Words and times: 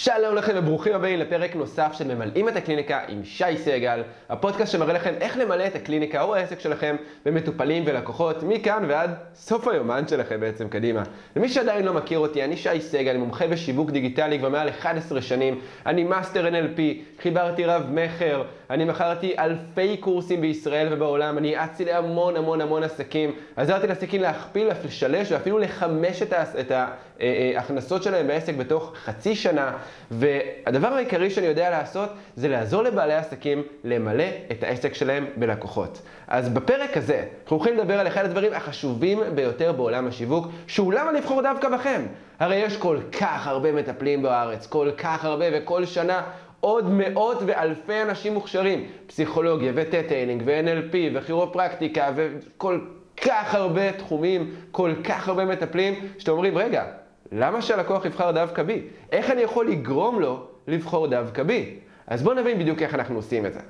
שלום 0.00 0.34
לכם 0.34 0.52
וברוכים 0.56 0.94
הבאים 0.94 1.18
לפרק 1.18 1.56
נוסף 1.56 1.92
של 1.92 2.14
ממלאים 2.14 2.48
את 2.48 2.56
הקליניקה 2.56 3.00
עם 3.08 3.24
שי 3.24 3.56
סגל, 3.56 4.02
הפודקאסט 4.28 4.72
שמראה 4.72 4.92
לכם 4.92 5.14
איך 5.20 5.36
למלא 5.36 5.66
את 5.66 5.74
הקליניקה 5.74 6.22
או 6.22 6.34
העסק 6.34 6.60
שלכם 6.60 6.96
במטופלים 7.26 7.82
ולקוחות 7.86 8.42
מכאן 8.42 8.84
ועד 8.88 9.10
סוף 9.34 9.68
היומן 9.68 10.08
שלכם 10.08 10.40
בעצם 10.40 10.68
קדימה. 10.68 11.02
למי 11.36 11.48
שעדיין 11.48 11.84
לא 11.84 11.92
מכיר 11.92 12.18
אותי, 12.18 12.44
אני 12.44 12.56
שי 12.56 12.80
סגל, 12.80 13.16
מומחה 13.16 13.46
בשיווק 13.46 13.90
דיגיטלי 13.90 14.38
כבר 14.38 14.48
מעל 14.48 14.68
11 14.68 15.22
שנים, 15.22 15.60
אני 15.86 16.04
מאסטר 16.04 16.48
NLP, 16.48 16.80
חיברתי 17.22 17.64
רב 17.64 17.82
מכר, 17.90 18.42
אני 18.70 18.84
מכרתי 18.84 19.34
אלפי 19.38 19.96
קורסים 19.96 20.40
בישראל 20.40 20.88
ובעולם, 20.90 21.38
אני 21.38 21.56
האצתי 21.56 21.84
להמון 21.84 22.36
המון 22.36 22.60
המון 22.60 22.82
עסקים, 22.82 23.34
עזרתי 23.56 23.86
לעסקים 23.86 24.22
להכפיל, 24.22 24.68
לשלש 24.84 25.32
ואפילו 25.32 25.58
לחמש 25.58 26.22
את 26.60 26.72
ההכנסות 27.20 28.02
שלהם 28.02 28.26
בעסק 28.26 28.54
בתוך 28.54 28.92
חצי 29.04 29.34
שנה. 29.34 29.72
והדבר 30.10 30.88
העיקרי 30.88 31.30
שאני 31.30 31.46
יודע 31.46 31.70
לעשות 31.70 32.08
זה 32.36 32.48
לעזור 32.48 32.82
לבעלי 32.82 33.14
עסקים 33.14 33.62
למלא 33.84 34.24
את 34.52 34.62
העסק 34.62 34.94
שלהם 34.94 35.26
בלקוחות. 35.36 36.02
אז 36.28 36.48
בפרק 36.48 36.96
הזה 36.96 37.24
אנחנו 37.42 37.56
הולכים 37.56 37.76
לדבר 37.76 38.00
על 38.00 38.06
אחד 38.06 38.24
הדברים 38.24 38.52
החשובים 38.52 39.18
ביותר 39.34 39.72
בעולם 39.72 40.06
השיווק, 40.06 40.46
שהוא 40.66 40.92
למה 40.92 41.12
לבחור 41.12 41.42
דווקא 41.42 41.68
בכם. 41.68 42.02
הרי 42.38 42.56
יש 42.56 42.76
כל 42.76 42.98
כך 43.20 43.46
הרבה 43.46 43.72
מטפלים 43.72 44.22
בארץ, 44.22 44.66
כל 44.66 44.90
כך 44.98 45.24
הרבה, 45.24 45.44
וכל 45.52 45.84
שנה 45.84 46.22
עוד 46.60 46.90
מאות 46.90 47.38
ואלפי 47.46 48.02
אנשים 48.02 48.34
מוכשרים, 48.34 48.84
פסיכולוגיה 49.06 49.72
וטטיילינג 49.74 50.42
ו-NLP 50.46 50.96
וכירופרקטיקה 51.14 52.10
וכל 52.16 52.80
כך 53.16 53.54
הרבה 53.54 53.92
תחומים, 53.92 54.54
כל 54.70 54.92
כך 55.04 55.28
הרבה 55.28 55.44
מטפלים, 55.44 55.94
שאתם 56.18 56.32
אומרים, 56.32 56.58
רגע, 56.58 56.84
למה 57.32 57.62
שהלקוח 57.62 58.04
יבחר 58.04 58.30
דווקא 58.30 58.62
בי? 58.62 58.82
איך 59.12 59.30
אני 59.30 59.40
יכול 59.42 59.70
לגרום 59.70 60.20
לו 60.20 60.46
לבחור 60.68 61.06
דווקא 61.06 61.42
בי? 61.42 61.74
אז 62.06 62.22
בואו 62.22 62.34
נבין 62.34 62.58
בדיוק 62.58 62.82
איך 62.82 62.94
אנחנו 62.94 63.16
עושים 63.16 63.46
את 63.46 63.52
זה. 63.52 63.60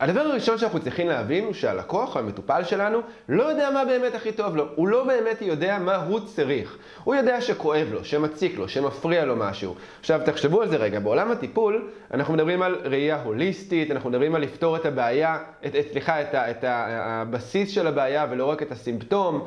הדבר 0.00 0.20
הראשון 0.20 0.58
שאנחנו 0.58 0.80
צריכים 0.80 1.08
להבין 1.08 1.44
הוא 1.44 1.52
שהלקוח, 1.54 2.16
המטופל 2.16 2.64
שלנו, 2.64 2.98
לא 3.28 3.42
יודע 3.42 3.70
מה 3.70 3.84
באמת 3.84 4.14
הכי 4.14 4.32
טוב 4.32 4.56
לו. 4.56 4.66
הוא 4.74 4.88
לא 4.88 5.04
באמת 5.04 5.42
יודע 5.42 5.78
מה 5.78 5.96
הוא 5.96 6.20
צריך. 6.20 6.78
הוא 7.04 7.14
יודע 7.14 7.40
שכואב 7.40 7.88
לו, 7.92 8.04
שמציק 8.04 8.58
לו, 8.58 8.68
שמפריע 8.68 9.24
לו 9.24 9.36
משהו. 9.36 9.74
עכשיו, 10.00 10.20
תחשבו 10.24 10.62
על 10.62 10.68
זה 10.68 10.76
רגע. 10.76 11.00
בעולם 11.00 11.30
הטיפול, 11.30 11.88
אנחנו 12.14 12.34
מדברים 12.34 12.62
על 12.62 12.76
ראייה 12.84 13.22
הוליסטית, 13.22 13.90
אנחנו 13.90 14.10
מדברים 14.10 14.34
על 14.34 14.42
לפתור 14.42 14.76
את 14.76 14.86
הבעיה, 14.86 15.38
את, 15.66 15.76
את, 15.76 15.84
סליחה, 15.92 16.20
את, 16.20 16.34
את 16.34 16.64
הבסיס 16.68 17.70
של 17.70 17.86
הבעיה 17.86 18.26
ולא 18.30 18.44
רק 18.44 18.62
את 18.62 18.72
הסימפטום. 18.72 19.44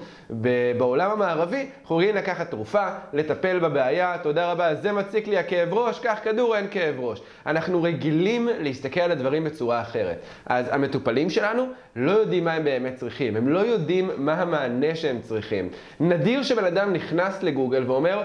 בעולם 0.77 1.11
המערבי, 1.11 1.57
אנחנו 1.57 1.81
יכולים 1.83 2.15
לקחת 2.15 2.49
תרופה, 2.49 2.87
לטפל 3.13 3.59
בבעיה, 3.59 4.17
תודה 4.23 4.51
רבה, 4.51 4.75
זה 4.75 4.91
מציק 4.91 5.27
לי 5.27 5.37
הכאב 5.37 5.73
ראש, 5.73 5.99
קח 5.99 6.19
כדור, 6.23 6.55
אין 6.55 6.67
כאב 6.71 6.95
ראש. 6.99 7.21
אנחנו 7.45 7.83
רגילים 7.83 8.49
להסתכל 8.59 8.99
על 8.99 9.11
הדברים 9.11 9.43
בצורה 9.43 9.81
אחרת. 9.81 10.17
אז 10.45 10.65
המטופלים 10.71 11.29
שלנו 11.29 11.65
לא 11.95 12.11
יודעים 12.11 12.45
מה 12.45 12.53
הם 12.53 12.63
באמת 12.63 12.95
צריכים, 12.95 13.35
הם 13.35 13.49
לא 13.49 13.59
יודעים 13.59 14.11
מה 14.17 14.33
המענה 14.33 14.95
שהם 14.95 15.21
צריכים. 15.21 15.69
נדיר 15.99 16.43
שבן 16.43 16.65
אדם 16.65 16.93
נכנס 16.93 17.43
לגוגל 17.43 17.83
ואומר, 17.87 18.21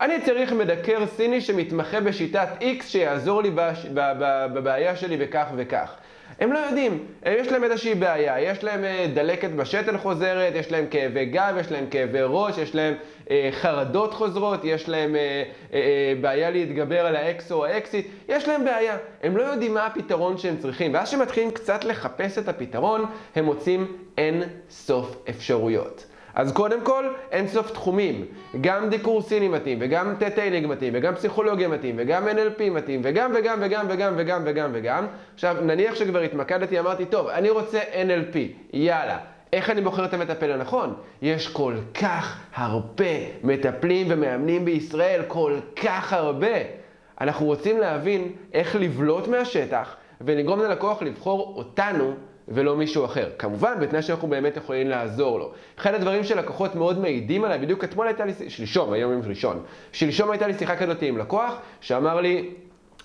אני 0.00 0.20
צריך 0.20 0.52
מדקר 0.52 1.06
סיני 1.06 1.40
שמתמחה 1.40 2.00
בשיטת 2.00 2.48
X 2.60 2.84
שיעזור 2.84 3.42
לי 3.42 3.50
בבעיה 4.54 4.96
שלי 4.96 5.16
וכך 5.20 5.46
וכך. 5.56 5.94
הם 6.40 6.52
לא 6.52 6.58
יודעים, 6.58 7.06
יש 7.26 7.48
להם 7.48 7.64
איזושהי 7.64 7.94
בעיה, 7.94 8.40
יש 8.40 8.64
להם 8.64 8.84
אה, 8.84 9.06
דלקת 9.14 9.50
בשתן 9.50 9.98
חוזרת, 9.98 10.52
יש 10.56 10.72
להם 10.72 10.86
כאבי 10.90 11.24
גב, 11.24 11.54
יש 11.60 11.72
להם 11.72 11.86
כאבי 11.90 12.18
ראש, 12.22 12.58
יש 12.58 12.74
להם 12.74 12.94
אה, 13.30 13.48
חרדות 13.52 14.14
חוזרות, 14.14 14.60
יש 14.64 14.88
להם 14.88 15.16
אה, 15.16 15.20
אה, 15.20 15.78
אה, 15.78 16.12
בעיה 16.20 16.50
להתגבר 16.50 17.06
על 17.06 17.16
האקס 17.16 17.52
או 17.52 17.64
האקסית, 17.64 18.06
יש 18.28 18.48
להם 18.48 18.64
בעיה, 18.64 18.96
הם 19.22 19.36
לא 19.36 19.42
יודעים 19.42 19.74
מה 19.74 19.86
הפתרון 19.86 20.38
שהם 20.38 20.56
צריכים, 20.56 20.94
ואז 20.94 21.08
כשמתחילים 21.08 21.50
קצת 21.50 21.84
לחפש 21.84 22.38
את 22.38 22.48
הפתרון, 22.48 23.04
הם 23.34 23.44
מוצאים 23.44 23.96
אין 24.18 24.42
סוף 24.70 25.16
אפשרויות. 25.30 26.11
אז 26.34 26.52
קודם 26.52 26.80
כל, 26.80 27.04
אין 27.30 27.48
סוף 27.48 27.70
תחומים. 27.70 28.24
גם 28.60 28.90
דיקור 28.90 29.22
סיני 29.22 29.48
מתאים, 29.48 29.78
וגם 29.80 30.14
Theta 30.18 30.38
Healing 30.38 30.66
מתאים, 30.66 30.92
וגם 30.96 31.14
פסיכולוגיה 31.14 31.68
מתאים, 31.68 31.94
וגם 31.98 32.28
NLP 32.28 32.62
מתאים, 32.70 33.00
וגם 33.04 33.32
וגם 33.34 33.58
וגם 33.62 33.86
וגם 33.88 34.14
וגם 34.16 34.42
וגם 34.44 34.70
וגם. 34.72 35.06
עכשיו, 35.34 35.56
נניח 35.62 35.94
שכבר 35.94 36.20
התמקדתי, 36.20 36.78
אמרתי, 36.80 37.04
טוב, 37.04 37.28
אני 37.28 37.50
רוצה 37.50 37.80
NLP, 37.80 38.36
יאללה. 38.72 39.18
איך 39.52 39.70
אני 39.70 39.80
בוחר 39.80 40.04
את 40.04 40.14
המטפל 40.14 40.52
הנכון? 40.52 40.94
יש 41.22 41.48
כל 41.48 41.74
כך 41.94 42.40
הרבה 42.54 43.14
מטפלים 43.44 44.06
ומאמנים 44.10 44.64
בישראל, 44.64 45.22
כל 45.28 45.58
כך 45.82 46.12
הרבה. 46.12 46.56
אנחנו 47.20 47.46
רוצים 47.46 47.78
להבין 47.78 48.32
איך 48.52 48.76
לבלוט 48.76 49.28
מהשטח 49.28 49.96
ולגרום 50.20 50.60
ללקוח 50.60 51.02
לבחור 51.02 51.54
אותנו 51.56 52.14
ולא 52.48 52.76
מישהו 52.76 53.04
אחר. 53.04 53.30
כמובן, 53.38 53.74
בתנאי 53.80 54.02
שאנחנו 54.02 54.28
באמת 54.28 54.56
יכולים 54.56 54.88
לעזור 54.88 55.38
לו. 55.38 55.52
אחד 55.78 55.94
הדברים 55.94 56.24
שלקוחות 56.24 56.74
מאוד 56.74 56.98
מעידים 56.98 57.44
עליי, 57.44 57.58
בדיוק 57.58 57.84
אתמול 57.84 58.06
הייתה 58.06 58.24
לי, 58.24 58.32
שלשום, 58.48 58.92
היום 58.92 59.12
יום 59.12 59.22
ראשון, 59.24 59.62
שלשום 59.92 60.30
הייתה 60.30 60.46
לי 60.46 60.54
שיחה 60.54 60.76
כזאת 60.76 61.02
עם 61.02 61.18
לקוח, 61.18 61.54
שאמר 61.80 62.20
לי, 62.20 62.50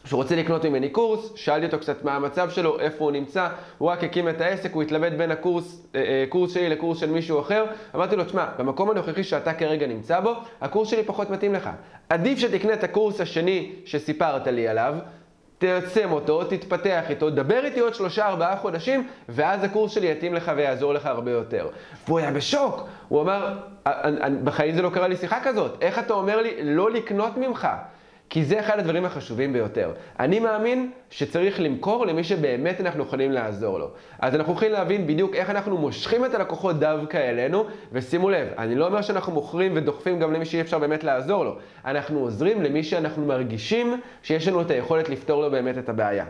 שהוא 0.06 0.18
רוצה 0.18 0.36
לקנות 0.36 0.66
ממני 0.66 0.90
קורס, 0.90 1.32
שאלתי 1.36 1.66
אותו 1.66 1.80
קצת 1.80 2.04
מה 2.04 2.16
המצב 2.16 2.50
שלו, 2.50 2.80
איפה 2.80 3.04
הוא 3.04 3.12
נמצא, 3.12 3.48
הוא 3.78 3.90
רק 3.90 4.04
הקים 4.04 4.30
את 4.30 4.42
העסק, 4.42 4.74
הוא 4.74 4.84
התלבט 4.84 5.12
בין 5.12 5.32
הקורס 5.32 5.86
אה, 5.96 6.02
אה, 6.02 6.26
קורס 6.30 6.54
שלי 6.54 6.70
לקורס 6.70 7.00
של 7.00 7.10
מישהו 7.10 7.40
אחר, 7.40 7.66
אמרתי 7.96 8.16
לו, 8.16 8.24
תשמע, 8.24 8.46
במקום 8.58 8.90
הנוכחי 8.90 9.24
שאתה 9.24 9.54
כרגע 9.54 9.88
נמצא 9.88 10.20
בו, 10.20 10.34
הקורס 10.62 10.90
שלי 10.90 11.04
פחות 11.04 11.30
מתאים 11.30 11.54
לך. 11.54 11.70
עדיף 12.10 12.40
שתקנה 12.40 12.74
את 12.74 12.84
הקורס 12.84 13.22
השני 13.22 13.72
שסיפרת 13.86 14.48
לי 14.48 14.68
עליו, 14.68 14.96
תעצם 15.58 16.12
אותו, 16.12 16.44
תתפתח 16.44 17.04
איתו, 17.10 17.30
דבר 17.30 17.66
איתי 17.66 17.80
עוד 17.80 17.94
שלושה 17.96 18.28
ארבעה 18.28 18.58
חודשים, 18.58 19.08
ואז 19.30 19.64
הקורס 19.64 19.92
שלי 19.92 20.08
יתאים 20.12 20.34
לך 20.34 20.52
ויעזור 20.56 20.94
לך 20.94 21.06
הרבה 21.06 21.32
יותר. 21.32 21.68
והוא 22.08 22.20
היה 22.20 22.32
בשוק, 22.32 22.88
הוא 23.08 23.22
אמר, 23.22 23.58
בחיים 24.44 24.76
זה 24.76 24.82
לא 24.82 24.90
קרה 24.90 25.08
לי 25.08 25.16
שיחה 25.16 25.40
כזאת, 25.44 25.78
איך 25.82 26.00
אתה 26.00 26.14
אומר 26.14 26.42
לי 26.42 26.52
לא 26.64 26.92
לקנות 26.92 27.38
ממך? 27.38 27.68
כי 28.30 28.46
זה 28.46 28.60
אחד 28.60 28.80
הדברים 28.80 29.06
החשובים 29.06 29.54
ביותר. 29.54 29.92
אני 30.20 30.40
מאמין 30.40 30.92
שצריך 31.10 31.60
למכור 31.60 32.06
למי 32.06 32.24
שבאמת 32.24 32.82
אנחנו 32.82 33.04
יכולים 33.04 33.32
לעזור 33.32 33.80
לו. 33.80 33.90
אז 34.20 34.36
אנחנו 34.36 34.54
יכולים 34.54 34.72
להבין 34.72 35.08
בדיוק 35.08 35.36
איך 35.36 35.50
אנחנו 35.50 35.78
מושכים 35.78 36.26
את 36.26 36.34
הלקוחות 36.34 36.80
דווקא 36.80 37.18
אלינו, 37.18 37.66
ושימו 37.92 38.30
לב, 38.30 38.48
אני 38.58 38.76
לא 38.76 38.88
אומר 38.88 39.02
שאנחנו 39.02 39.34
מוכרים 39.34 39.72
ודוחפים 39.76 40.20
גם 40.20 40.34
למי 40.34 40.46
שאי 40.46 40.62
אפשר 40.62 40.80
באמת 40.80 41.04
לעזור 41.04 41.46
לו. 41.46 41.58
אנחנו 41.86 42.20
עוזרים 42.20 42.62
למי 42.62 42.84
שאנחנו 42.84 43.26
מרגישים 43.26 44.02
שיש 44.24 44.48
לנו 44.48 44.62
את 44.62 44.72
היכולת 44.72 45.10
לפתור 45.10 45.42
לו 45.42 45.52
באמת 45.52 45.78
את 45.78 45.90
הבעיה. 45.90 46.26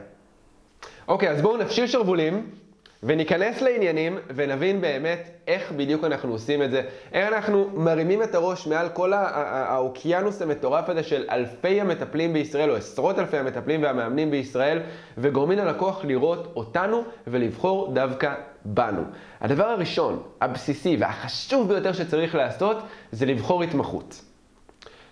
אוקיי, 1.07 1.29
אז 1.29 1.41
בואו 1.41 1.57
נפשיל 1.57 1.87
שרוולים. 1.87 2.66
וניכנס 3.03 3.61
לעניינים 3.61 4.17
ונבין 4.35 4.81
באמת 4.81 5.29
איך 5.47 5.71
בדיוק 5.71 6.03
אנחנו 6.03 6.31
עושים 6.31 6.63
את 6.63 6.71
זה, 6.71 6.81
איך 7.13 7.33
אנחנו 7.33 7.69
מרימים 7.73 8.23
את 8.23 8.35
הראש 8.35 8.67
מעל 8.67 8.89
כל 8.89 9.13
האוקיינוס 9.13 10.41
המטורף 10.41 10.89
הזה 10.89 11.03
של 11.03 11.25
אלפי 11.31 11.81
המטפלים 11.81 12.33
בישראל, 12.33 12.69
או 12.71 12.75
עשרות 12.75 13.19
אלפי 13.19 13.37
המטפלים 13.37 13.83
והמאמנים 13.83 14.31
בישראל, 14.31 14.79
וגורמים 15.17 15.57
ללקוח 15.57 16.05
לראות 16.05 16.53
אותנו 16.55 17.03
ולבחור 17.27 17.93
דווקא 17.93 18.33
בנו. 18.65 19.01
הדבר 19.41 19.65
הראשון, 19.65 20.23
הבסיסי 20.41 20.97
והחשוב 20.99 21.67
ביותר 21.67 21.93
שצריך 21.93 22.35
לעשות, 22.35 22.77
זה 23.11 23.25
לבחור 23.25 23.63
התמחות. 23.63 24.26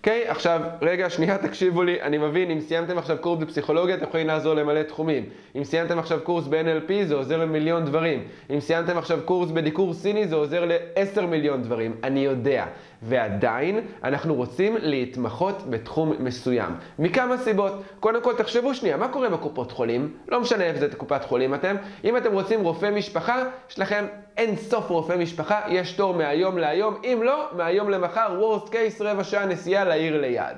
אוקיי? 0.06 0.28
Okay, 0.28 0.32
עכשיו, 0.32 0.62
רגע, 0.82 1.10
שנייה, 1.10 1.38
תקשיבו 1.48 1.84
לי, 1.84 2.02
אני 2.02 2.18
מבין, 2.18 2.52
אם 2.52 2.62
סיימתם 2.62 2.98
עכשיו 2.98 3.18
קורס 3.22 3.40
בפסיכולוגיה, 3.40 3.96
אתם 3.96 4.04
יכולים 4.04 4.28
לעזור 4.28 4.54
למלא 4.54 4.84
תחומים. 4.84 5.24
אם 5.56 5.64
סיימתם 5.64 6.00
עכשיו 6.00 6.20
קורס 6.24 6.48
ב-NLP, 6.48 6.92
זה 7.06 7.16
עוזר 7.16 7.38
למיליון 7.38 7.86
דברים. 7.86 8.24
אם 8.54 8.60
סיימתם 8.60 8.98
עכשיו 8.98 9.20
קורס 9.26 9.52
בדיקור 9.52 9.94
סיני, 9.94 10.28
זה 10.28 10.36
עוזר 10.36 10.66
ל-10 10.66 11.22
מיליון 11.22 11.62
דברים. 11.62 11.96
אני 12.04 12.20
יודע. 12.20 12.66
ועדיין, 13.02 13.80
אנחנו 14.04 14.36
רוצים 14.36 14.78
להתמחות 14.80 15.70
בתחום 15.70 16.14
מסוים. 16.20 16.76
מכמה 17.00 17.38
סיבות. 17.38 17.74
קודם 18.00 18.22
כל, 18.22 18.34
תחשבו 18.36 18.74
שנייה, 18.74 18.97
מה 18.97 19.08
קורה 19.08 19.30
בקופות 19.30 19.72
חולים? 19.72 20.14
לא 20.28 20.42
משנה 20.42 20.64
איפה 20.64 20.80
זה 20.80 20.96
קופת 20.96 21.24
חולים 21.24 21.53
אתם. 21.53 21.76
אם 22.03 22.18
אתם 22.18 22.34
רוצים 22.34 22.62
רופא 22.62 22.92
משפחה, 22.92 23.44
יש 23.70 23.80
לכם 23.80 24.06
אין 24.38 24.56
סוף 24.56 24.90
רופא 24.90 25.14
משפחה, 25.18 25.62
יש 25.68 25.94
תור 25.94 26.14
מהיום 26.14 26.58
להיום. 26.58 26.96
אם 27.03 27.20
לא, 27.24 27.50
מהיום 27.58 27.90
למחר, 27.90 28.42
worst 28.42 28.70
case, 28.70 29.03
רבע 29.03 29.24
שעה 29.24 29.46
נסיעה 29.46 29.84
לעיר 29.84 30.22
ליד. 30.22 30.58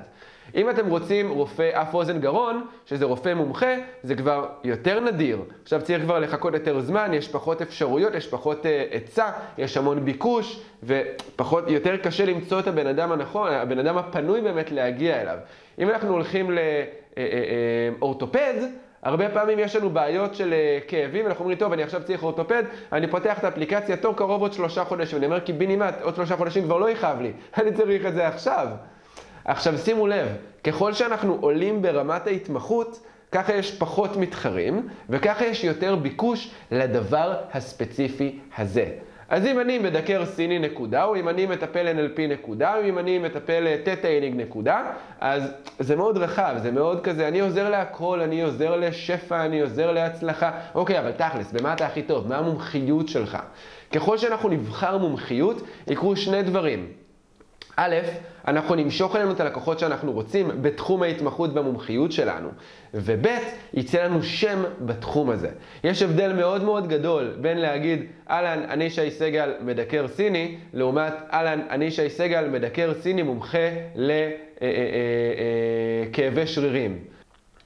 אם 0.54 0.70
אתם 0.70 0.86
רוצים 0.86 1.30
רופא 1.30 1.70
אף 1.72 1.94
אוזן 1.94 2.20
גרון, 2.20 2.66
שזה 2.86 3.04
רופא 3.04 3.34
מומחה, 3.34 3.74
זה 4.02 4.14
כבר 4.14 4.46
יותר 4.64 5.00
נדיר. 5.00 5.38
עכשיו 5.62 5.82
צריך 5.82 6.02
כבר 6.02 6.18
לחכות 6.18 6.54
יותר 6.54 6.80
זמן, 6.80 7.10
יש 7.14 7.28
פחות 7.28 7.62
אפשרויות, 7.62 8.14
יש 8.14 8.26
פחות 8.26 8.64
uh, 8.64 8.68
היצע, 8.92 9.30
יש 9.58 9.76
המון 9.76 10.04
ביקוש, 10.04 10.60
ופחות, 10.82 11.64
יותר 11.70 11.96
קשה 11.96 12.24
למצוא 12.24 12.60
את 12.60 12.66
הבן 12.66 12.86
אדם 12.86 13.12
הנכון, 13.12 13.52
הבן 13.52 13.78
אדם 13.78 13.98
הפנוי 13.98 14.40
באמת 14.40 14.70
להגיע 14.70 15.22
אליו. 15.22 15.38
אם 15.78 15.90
אנחנו 15.90 16.12
הולכים 16.12 16.50
לאורתופד, 18.00 18.54
אה, 18.58 18.62
אה, 18.62 18.68
הרבה 19.02 19.28
פעמים 19.28 19.58
יש 19.58 19.76
לנו 19.76 19.90
בעיות 19.90 20.34
של 20.34 20.54
כאבים, 20.88 21.26
אנחנו 21.26 21.40
אומרים, 21.40 21.58
טוב, 21.58 21.72
אני 21.72 21.82
עכשיו 21.82 22.02
צריך 22.04 22.22
אורתופד, 22.22 22.62
אני 22.92 23.06
פותח 23.06 23.38
את 23.38 23.44
האפליקציה, 23.44 23.96
תור 23.96 24.16
קרוב 24.16 24.42
עוד 24.42 24.52
שלושה 24.52 24.84
חודשים, 24.84 25.18
אני 25.18 25.26
אומר, 25.26 25.40
קיבינימט, 25.40 25.94
עוד 26.02 26.14
שלושה 26.14 26.36
חודשים 26.36 26.64
כבר 26.64 26.78
לא 26.78 26.90
יכאב 26.90 27.20
לי, 27.20 27.32
אני 27.58 27.72
צריך 27.72 28.06
את 28.06 28.14
זה 28.14 28.28
עכשיו. 28.28 28.66
עכשיו 29.48 29.78
שימו 29.78 30.06
לב, 30.06 30.28
ככל 30.64 30.92
שאנחנו 30.92 31.38
עולים 31.40 31.82
ברמת 31.82 32.26
ההתמחות, 32.26 33.00
ככה 33.32 33.54
יש 33.54 33.78
פחות 33.78 34.16
מתחרים, 34.16 34.88
וככה 35.08 35.46
יש 35.46 35.64
יותר 35.64 35.96
ביקוש 35.96 36.50
לדבר 36.70 37.34
הספציפי 37.52 38.38
הזה. 38.58 38.86
אז 39.28 39.46
אם 39.46 39.60
אני 39.60 39.78
מדקר 39.78 40.24
סיני 40.26 40.58
נקודה, 40.58 41.04
או 41.04 41.16
אם 41.16 41.28
אני 41.28 41.46
מטפל 41.46 41.86
NLP 41.86 42.20
נקודה, 42.20 42.76
או 42.76 42.84
אם 42.84 42.98
אני 42.98 43.18
מטפל 43.18 43.76
תטא-איינינג 43.84 44.40
נקודה, 44.40 44.82
אז 45.20 45.52
זה 45.78 45.96
מאוד 45.96 46.18
רחב, 46.18 46.54
זה 46.62 46.70
מאוד 46.70 47.00
כזה, 47.04 47.28
אני 47.28 47.40
עוזר 47.40 47.70
להכל, 47.70 48.20
אני 48.20 48.42
עוזר 48.42 48.76
לשפע, 48.76 49.44
אני 49.44 49.60
עוזר 49.60 49.92
להצלחה. 49.92 50.50
אוקיי, 50.74 50.98
אבל 50.98 51.12
תכלס, 51.12 51.52
במה 51.52 51.72
אתה 51.72 51.86
הכי 51.86 52.02
טוב? 52.02 52.28
מה 52.28 52.36
המומחיות 52.38 53.08
שלך? 53.08 53.38
ככל 53.92 54.18
שאנחנו 54.18 54.48
נבחר 54.48 54.98
מומחיות, 54.98 55.62
יקרו 55.86 56.16
שני 56.16 56.42
דברים. 56.42 57.07
א', 57.80 57.96
אנחנו 58.48 58.74
נמשוך 58.74 59.16
אלינו 59.16 59.32
את 59.32 59.40
הלקוחות 59.40 59.78
שאנחנו 59.78 60.12
רוצים 60.12 60.50
בתחום 60.62 61.02
ההתמחות 61.02 61.50
והמומחיות 61.54 62.12
שלנו, 62.12 62.48
וב', 62.94 63.26
יצא 63.74 64.04
לנו 64.04 64.22
שם 64.22 64.62
בתחום 64.80 65.30
הזה. 65.30 65.48
יש 65.84 66.02
הבדל 66.02 66.32
מאוד 66.32 66.64
מאוד 66.64 66.88
גדול 66.88 67.36
בין 67.40 67.58
להגיד, 67.58 68.02
אהלן, 68.30 68.62
אני 68.68 68.90
שי 68.90 69.10
סגל 69.10 69.52
מדקר 69.60 70.08
סיני, 70.08 70.56
לעומת 70.72 71.12
אהלן, 71.32 71.60
אני 71.70 71.90
שי 71.90 72.10
סגל 72.10 72.48
מדקר 72.48 72.92
סיני 73.00 73.22
מומחה 73.22 73.68
לכאבי 76.10 76.46
שרירים. 76.46 76.98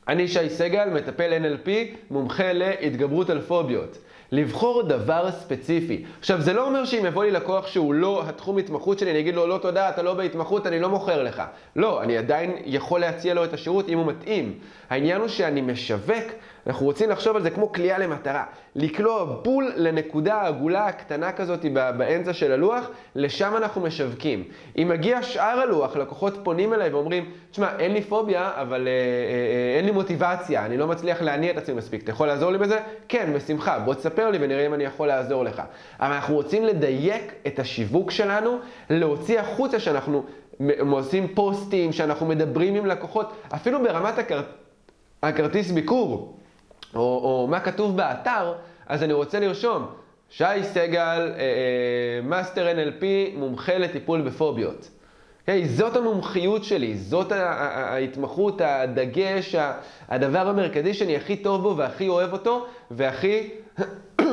אני 0.08 0.28
שי 0.28 0.50
סגל, 0.50 0.88
מטפל 0.88 1.32
NLP, 1.44 1.70
מומחה 2.10 2.52
להתגברות 2.52 3.30
על 3.30 3.40
פוביות. 3.40 3.98
לבחור 4.32 4.82
דבר 4.82 5.30
ספציפי. 5.30 6.04
עכשיו, 6.20 6.40
זה 6.40 6.52
לא 6.52 6.66
אומר 6.66 6.84
שאם 6.84 7.06
יבוא 7.06 7.24
לי 7.24 7.30
לקוח 7.30 7.66
שהוא 7.66 7.94
לא 7.94 8.22
התחום 8.28 8.58
התמחות 8.58 8.98
שלי, 8.98 9.10
אני 9.10 9.20
אגיד 9.20 9.34
לו, 9.34 9.46
לא 9.46 9.58
תודה, 9.58 9.88
אתה 9.88 10.02
לא 10.02 10.14
בהתמחות, 10.14 10.66
אני 10.66 10.80
לא 10.80 10.88
מוכר 10.88 11.22
לך. 11.22 11.42
לא, 11.76 12.02
אני 12.02 12.18
עדיין 12.18 12.56
יכול 12.64 13.00
להציע 13.00 13.34
לו 13.34 13.44
את 13.44 13.52
השירות 13.52 13.88
אם 13.88 13.98
הוא 13.98 14.06
מתאים. 14.06 14.58
העניין 14.90 15.20
הוא 15.20 15.28
שאני 15.28 15.60
משווק, 15.60 16.24
אנחנו 16.66 16.86
רוצים 16.86 17.10
לחשוב 17.10 17.36
על 17.36 17.42
זה 17.42 17.50
כמו 17.50 17.72
כליאה 17.72 17.98
למטרה. 17.98 18.44
לקלוע 18.76 19.24
בול 19.24 19.72
לנקודה 19.76 20.34
העגולה 20.34 20.86
הקטנה 20.86 21.32
כזאת 21.32 21.64
באמצע 21.72 22.32
של 22.32 22.52
הלוח, 22.52 22.90
לשם 23.14 23.56
אנחנו 23.56 23.80
משווקים. 23.80 24.44
אם 24.78 24.88
מגיע 24.88 25.22
שאר 25.22 25.60
הלוח, 25.60 25.96
לקוחות 25.96 26.34
פונים 26.42 26.74
אליי 26.74 26.90
ואומרים, 26.90 27.30
תשמע, 27.50 27.68
אין 27.78 27.92
לי 27.92 28.02
פוביה, 28.02 28.50
אבל 28.54 28.88
אה, 28.88 28.92
אה, 28.92 29.76
אין 29.76 29.84
לי 29.84 29.90
מוטיבציה, 29.90 30.66
אני 30.66 30.76
לא 30.76 30.86
מצליח 30.86 31.22
להניע 31.22 31.50
את 31.50 31.56
עצמי 31.56 31.74
מספיק. 31.74 32.02
אתה 32.02 32.10
יכול 32.10 32.26
לעזור 32.26 32.50
לי 32.50 32.58
בזה? 32.58 32.80
כן, 33.08 33.32
בשמחה. 33.34 33.78
בוא 33.78 33.94
תספר 33.94 34.30
לי 34.30 34.38
ונראה 34.40 34.66
אם 34.66 34.74
אני 34.74 34.84
יכול 34.84 35.08
לעזור 35.08 35.44
לך. 35.44 35.62
אבל 36.00 36.12
אנחנו 36.12 36.34
רוצים 36.34 36.64
לדייק 36.64 37.32
את 37.46 37.58
השיווק 37.58 38.10
שלנו, 38.10 38.58
להוציא 38.90 39.40
החוצה 39.40 39.80
שאנחנו 39.80 40.22
עושים 40.90 41.28
פוסטים, 41.34 41.92
שאנחנו 41.92 42.26
מדברים 42.26 42.74
עם 42.74 42.86
לקוחות, 42.86 43.32
אפילו 43.54 43.82
ברמת 43.82 44.18
הכר... 44.18 44.42
הכרטיס 45.22 45.70
ביקור. 45.70 46.36
או, 46.94 47.00
או 47.00 47.46
מה 47.50 47.60
כתוב 47.60 47.96
באתר, 47.96 48.52
אז 48.86 49.02
אני 49.02 49.12
רוצה 49.12 49.40
לרשום, 49.40 49.86
שי 50.32 50.44
סגל, 50.62 51.32
מאסטר 52.22 52.66
אה, 52.66 52.72
NLP, 52.72 53.04
מומחה 53.38 53.78
לטיפול 53.78 54.20
בפוביות. 54.20 54.80
Okay, 54.80 55.40
אוקיי? 55.40 55.68
זאת 55.68 55.96
המומחיות 55.96 56.64
שלי, 56.64 56.96
זאת 56.96 57.32
ההתמחות, 57.32 58.60
הדגש, 58.60 59.54
הדבר 60.08 60.48
המרכזי 60.48 60.94
שאני 60.94 61.16
הכי 61.16 61.36
טוב 61.36 61.62
בו 61.62 61.76
והכי 61.76 62.08
אוהב 62.08 62.32
אותו 62.32 62.66
והכי, 62.90 63.50
אה, 63.78 64.24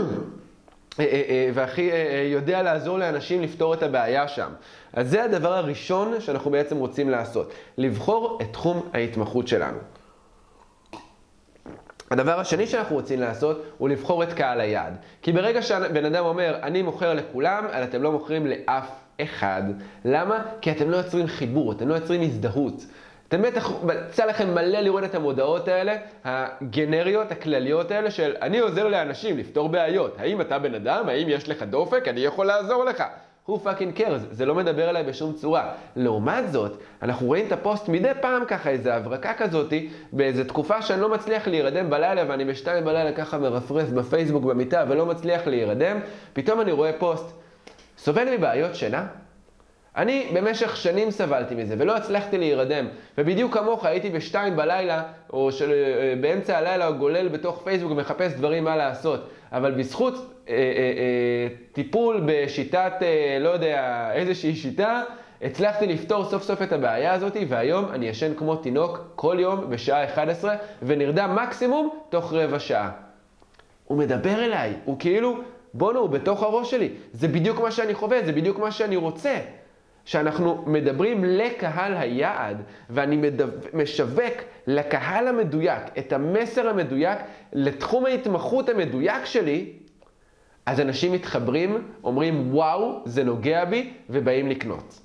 אה, 1.00 1.50
והכי 1.53 1.89
יודע 2.31 2.61
לעזור 2.61 2.97
לאנשים 2.97 3.41
לפתור 3.41 3.73
את 3.73 3.83
הבעיה 3.83 4.27
שם. 4.27 4.50
אז 4.94 5.09
זה 5.09 5.23
הדבר 5.23 5.53
הראשון 5.53 6.21
שאנחנו 6.21 6.51
בעצם 6.51 6.77
רוצים 6.77 7.09
לעשות, 7.09 7.53
לבחור 7.77 8.39
את 8.41 8.53
תחום 8.53 8.89
ההתמחות 8.94 9.47
שלנו. 9.47 9.77
הדבר 12.11 12.39
השני 12.39 12.67
שאנחנו 12.67 12.95
רוצים 12.95 13.19
לעשות 13.19 13.63
הוא 13.77 13.89
לבחור 13.89 14.23
את 14.23 14.33
קהל 14.33 14.61
היעד. 14.61 14.94
כי 15.21 15.31
ברגע 15.31 15.61
שבן 15.61 16.06
אדם 16.06 16.25
אומר, 16.25 16.56
אני 16.63 16.81
מוכר 16.81 17.13
לכולם, 17.13 17.65
אבל 17.71 17.83
אתם 17.83 18.03
לא 18.03 18.11
מוכרים 18.11 18.47
לאף 18.47 18.89
אחד. 19.21 19.63
למה? 20.06 20.44
כי 20.61 20.71
אתם 20.71 20.89
לא 20.89 20.97
יוצרים 20.97 21.27
חיבור, 21.27 21.71
אתם 21.71 21.88
לא 21.88 21.94
יוצרים 21.95 22.21
הזדהות. 22.21 22.85
אתם 23.27 23.41
בטח, 23.41 23.71
יצא 24.09 24.25
לכם 24.25 24.56
מלא 24.56 24.79
לראות 24.79 25.03
את 25.03 25.15
המודעות 25.15 25.67
האלה, 25.67 25.97
הגנריות, 26.25 27.31
הכלליות 27.31 27.91
האלה 27.91 28.11
של 28.11 28.35
אני 28.41 28.59
עוזר 28.59 28.88
לאנשים 28.88 29.38
לפתור 29.38 29.69
בעיות. 29.69 30.15
האם 30.19 30.41
אתה 30.41 30.59
בן 30.59 30.75
אדם? 30.75 31.09
האם 31.09 31.29
יש 31.29 31.50
לך 31.50 31.63
דופק? 31.63 32.07
אני 32.07 32.19
יכול 32.19 32.45
לעזור 32.45 32.85
לך. 32.85 33.03
Who 33.49 33.65
fucking 33.65 33.99
cares, 33.99 34.21
זה 34.31 34.45
לא 34.45 34.55
מדבר 34.55 34.89
אליי 34.89 35.03
בשום 35.03 35.33
צורה. 35.33 35.71
לעומת 35.95 36.51
זאת, 36.51 36.77
אנחנו 37.01 37.27
רואים 37.27 37.47
את 37.47 37.51
הפוסט 37.51 37.89
מדי 37.89 38.11
פעם 38.21 38.43
ככה, 38.47 38.69
איזה 38.69 38.95
הברקה 38.95 39.33
כזאתי, 39.33 39.89
באיזה 40.13 40.45
תקופה 40.45 40.81
שאני 40.81 41.01
לא 41.01 41.09
מצליח 41.09 41.47
להירדם 41.47 41.89
בלילה, 41.89 42.23
ואני 42.27 42.45
בשתיים 42.45 42.85
בלילה 42.85 43.11
ככה 43.11 43.37
מרפרף 43.37 43.89
בפייסבוק 43.89 44.43
במיטה 44.43 44.85
ולא 44.89 45.05
מצליח 45.05 45.47
להירדם, 45.47 45.99
פתאום 46.33 46.61
אני 46.61 46.71
רואה 46.71 46.91
פוסט, 46.93 47.25
סובל 47.97 48.37
מבעיות 48.37 48.75
שינה? 48.75 49.07
אני 49.97 50.31
במשך 50.33 50.77
שנים 50.77 51.11
סבלתי 51.11 51.55
מזה 51.55 51.75
ולא 51.77 51.97
הצלחתי 51.97 52.37
להירדם, 52.37 52.87
ובדיוק 53.17 53.53
כמוך 53.53 53.85
הייתי 53.85 54.09
בשתיים 54.09 54.55
בלילה, 54.55 55.03
או 55.33 55.51
של, 55.51 55.71
אה, 55.71 56.13
באמצע 56.21 56.57
הלילה 56.57 56.91
גולל 56.91 57.27
בתוך 57.27 57.61
פייסבוק 57.63 57.91
ומחפש 57.91 58.31
דברים 58.33 58.63
מה 58.63 58.75
לעשות. 58.75 59.29
אבל 59.51 59.71
בזכות 59.71 60.13
טיפול 61.73 62.23
בשיטת, 62.25 62.93
אה, 63.01 63.37
לא 63.39 63.49
יודע, 63.49 64.09
איזושהי 64.13 64.55
שיטה, 64.55 65.03
הצלחתי 65.41 65.87
לפתור 65.87 66.25
סוף 66.25 66.43
סוף 66.43 66.61
את 66.61 66.71
הבעיה 66.71 67.13
הזאת, 67.13 67.37
והיום 67.47 67.85
אני 67.91 68.07
ישן 68.07 68.33
כמו 68.33 68.55
תינוק 68.55 68.99
כל 69.15 69.37
יום 69.39 69.69
בשעה 69.69 70.05
11, 70.05 70.55
ונרדם 70.83 71.37
מקסימום 71.43 71.89
תוך 72.09 72.33
רבע 72.33 72.59
שעה. 72.59 72.91
הוא 73.85 73.97
מדבר 73.97 74.45
אליי, 74.45 74.73
הוא 74.85 74.95
כאילו, 74.99 75.37
בואנה, 75.73 75.99
הוא 75.99 76.09
בתוך 76.09 76.43
הראש 76.43 76.71
שלי. 76.71 76.89
זה 77.13 77.27
בדיוק 77.27 77.59
מה 77.59 77.71
שאני 77.71 77.93
חווה, 77.93 78.25
זה 78.25 78.31
בדיוק 78.31 78.59
מה 78.59 78.71
שאני 78.71 78.95
רוצה. 78.95 79.37
שאנחנו 80.05 80.63
מדברים 80.67 81.23
לקהל 81.25 81.93
היעד, 81.97 82.61
ואני 82.89 83.17
מדו... 83.17 83.45
משווק 83.73 84.33
לקהל 84.67 85.27
המדויק 85.27 85.81
את 85.97 86.13
המסר 86.13 86.69
המדויק 86.69 87.19
לתחום 87.53 88.05
ההתמחות 88.05 88.69
המדויק 88.69 89.25
שלי, 89.25 89.73
אז 90.69 90.80
אנשים 90.80 91.12
מתחברים, 91.12 91.88
אומרים 92.04 92.56
וואו, 92.56 93.01
זה 93.06 93.24
נוגע 93.24 93.66
בי, 93.66 93.94
ובאים 94.10 94.50
לקנות. 94.50 95.00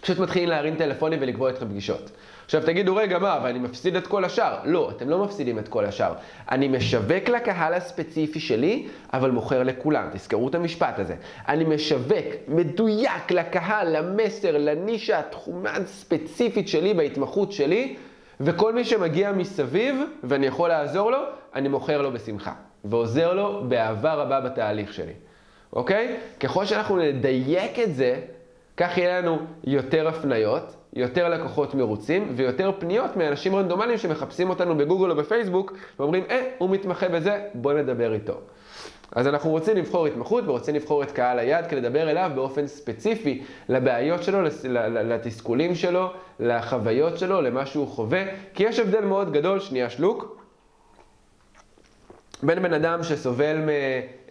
פשוט 0.00 0.18
מתחילים 0.18 0.48
להרים 0.48 0.76
טלפונים 0.76 1.18
ולקבוע 1.22 1.50
איתכם 1.50 1.68
פגישות. 1.68 2.10
עכשיו 2.44 2.62
תגידו, 2.66 2.96
רגע, 2.96 3.18
מה, 3.18 3.40
ואני 3.44 3.58
מפסיד 3.58 3.96
את 3.96 4.06
כל 4.06 4.24
השאר? 4.24 4.56
לא, 4.64 4.90
אתם 4.96 5.08
לא 5.08 5.24
מפסידים 5.24 5.58
את 5.58 5.68
כל 5.68 5.84
השאר. 5.84 6.12
אני 6.50 6.68
משווק 6.68 7.28
לקהל 7.28 7.74
הספציפי 7.74 8.40
שלי, 8.40 8.86
אבל 9.12 9.30
מוכר 9.30 9.62
לכולם. 9.62 10.08
תזכרו 10.12 10.48
את 10.48 10.54
המשפט 10.54 10.98
הזה. 10.98 11.16
אני 11.48 11.64
משווק 11.64 12.26
מדויק 12.48 13.30
לקהל, 13.30 13.96
למסר, 13.96 14.58
לנישה 14.58 15.18
התחומה 15.18 15.70
הספציפית 15.70 16.68
שלי, 16.68 16.94
בהתמחות 16.94 17.52
שלי, 17.52 17.96
וכל 18.40 18.72
מי 18.72 18.84
שמגיע 18.84 19.32
מסביב, 19.32 19.96
ואני 20.24 20.46
יכול 20.46 20.68
לעזור 20.68 21.10
לו, 21.10 21.18
אני 21.54 21.68
מוכר 21.68 22.02
לו 22.02 22.12
בשמחה. 22.12 22.52
ועוזר 22.84 23.34
לו 23.34 23.64
באהבה 23.68 24.14
רבה 24.14 24.40
בתהליך 24.40 24.92
שלי. 24.92 25.12
אוקיי? 25.72 26.16
ככל 26.40 26.64
שאנחנו 26.64 26.96
נדייק 26.96 27.78
את 27.78 27.94
זה, 27.94 28.20
כך 28.76 28.98
יהיה 28.98 29.20
לנו 29.20 29.38
יותר 29.64 30.08
הפניות, 30.08 30.76
יותר 30.92 31.28
לקוחות 31.28 31.74
מרוצים 31.74 32.32
ויותר 32.36 32.72
פניות 32.78 33.16
מאנשים 33.16 33.56
רנדומליים 33.56 33.98
שמחפשים 33.98 34.50
אותנו 34.50 34.76
בגוגל 34.76 35.10
או 35.10 35.16
בפייסבוק 35.16 35.72
ואומרים, 35.98 36.24
אה, 36.30 36.42
הוא 36.58 36.70
מתמחה 36.70 37.08
בזה, 37.08 37.40
בוא 37.54 37.72
נדבר 37.72 38.14
איתו. 38.14 38.40
אז 39.12 39.28
אנחנו 39.28 39.50
רוצים 39.50 39.76
לבחור 39.76 40.06
התמחות 40.06 40.44
ורוצים 40.46 40.74
לבחור 40.74 41.02
את 41.02 41.10
קהל 41.10 41.38
היעד 41.38 41.66
כדי 41.66 41.80
לדבר 41.80 42.10
אליו 42.10 42.30
באופן 42.34 42.66
ספציפי 42.66 43.42
לבעיות 43.68 44.22
שלו, 44.22 44.38
לתסכולים 44.90 45.74
שלו, 45.74 46.10
לחוויות 46.40 47.18
שלו, 47.18 47.40
למה 47.40 47.66
שהוא 47.66 47.88
חווה, 47.88 48.22
כי 48.54 48.62
יש 48.62 48.78
הבדל 48.78 49.04
מאוד 49.04 49.32
גדול, 49.32 49.60
שנייה 49.60 49.90
שלוק, 49.90 50.43
בין 52.42 52.62
בן 52.62 52.72
אדם 52.72 53.02
שסובל 53.02 53.56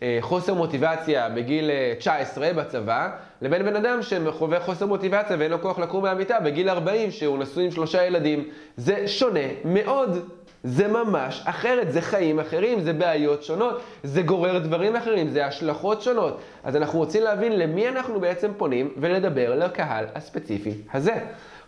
מחוסר 0.01 0.53
מוטיבציה 0.53 1.29
בגיל 1.29 1.69
19 1.97 2.47
אה, 2.47 2.53
בצבא, 2.53 3.09
לבין 3.41 3.63
בן 3.65 3.75
אדם 3.75 3.99
שחווה 4.01 4.59
חוסר 4.59 4.85
מוטיבציה 4.85 5.35
ואין 5.39 5.51
לו 5.51 5.61
כוח 5.61 5.79
לקום 5.79 6.03
מהמיטה 6.03 6.39
בגיל 6.39 6.69
40 6.69 7.11
שהוא 7.11 7.37
נשוי 7.37 7.65
עם 7.65 7.71
שלושה 7.71 8.05
ילדים. 8.05 8.49
זה 8.77 9.07
שונה 9.07 9.39
מאוד. 9.65 10.29
זה 10.63 10.87
ממש 10.87 11.41
אחרת, 11.45 11.91
זה 11.91 12.01
חיים 12.01 12.39
אחרים, 12.39 12.79
זה 12.81 12.93
בעיות 12.93 13.43
שונות, 13.43 13.81
זה 14.03 14.21
גורר 14.21 14.57
דברים 14.57 14.95
אחרים, 14.95 15.29
זה 15.29 15.45
השלכות 15.45 16.01
שונות. 16.01 16.39
אז 16.63 16.75
אנחנו 16.75 16.99
רוצים 16.99 17.23
להבין 17.23 17.59
למי 17.59 17.89
אנחנו 17.89 18.19
בעצם 18.19 18.51
פונים 18.57 18.93
ולדבר 18.97 19.55
לקהל 19.55 20.05
הספציפי 20.15 20.73
הזה. 20.93 21.13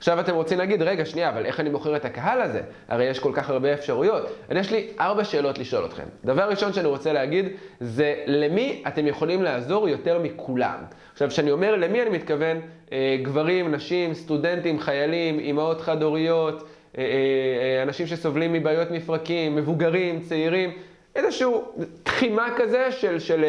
עכשיו 0.05 0.19
אתם 0.19 0.35
רוצים 0.35 0.57
להגיד, 0.57 0.81
רגע, 0.81 1.05
שנייה, 1.05 1.29
אבל 1.29 1.45
איך 1.45 1.59
אני 1.59 1.69
מוכר 1.69 1.95
את 1.95 2.05
הקהל 2.05 2.41
הזה? 2.41 2.61
הרי 2.87 3.05
יש 3.05 3.19
כל 3.19 3.31
כך 3.33 3.49
הרבה 3.49 3.73
אפשרויות. 3.73 4.23
אז 4.49 4.57
יש 4.57 4.71
לי 4.71 4.87
ארבע 4.99 5.23
שאלות 5.23 5.57
לשאול 5.57 5.85
אתכם. 5.85 6.03
דבר 6.25 6.49
ראשון 6.49 6.73
שאני 6.73 6.87
רוצה 6.87 7.13
להגיד, 7.13 7.45
זה 7.79 8.15
למי 8.27 8.83
אתם 8.87 9.07
יכולים 9.07 9.43
לעזור 9.43 9.89
יותר 9.89 10.19
מכולם. 10.19 10.77
עכשיו, 11.13 11.29
כשאני 11.29 11.51
אומר 11.51 11.75
למי, 11.75 12.01
אני 12.01 12.09
מתכוון 12.09 12.57
אה, 12.91 13.17
גברים, 13.21 13.71
נשים, 13.71 14.13
סטודנטים, 14.13 14.79
חיילים, 14.79 15.39
אימהות 15.39 15.81
חד-הוריות, 15.81 16.63
אה, 16.97 17.03
אה, 17.03 17.83
אנשים 17.83 18.07
שסובלים 18.07 18.53
מבעיות 18.53 18.91
מפרקים, 18.91 19.55
מבוגרים, 19.55 20.19
צעירים, 20.19 20.71
איזשהו 21.15 21.63
תחימה 22.03 22.47
כזה 22.57 22.91
של, 22.91 23.19
של 23.19 23.45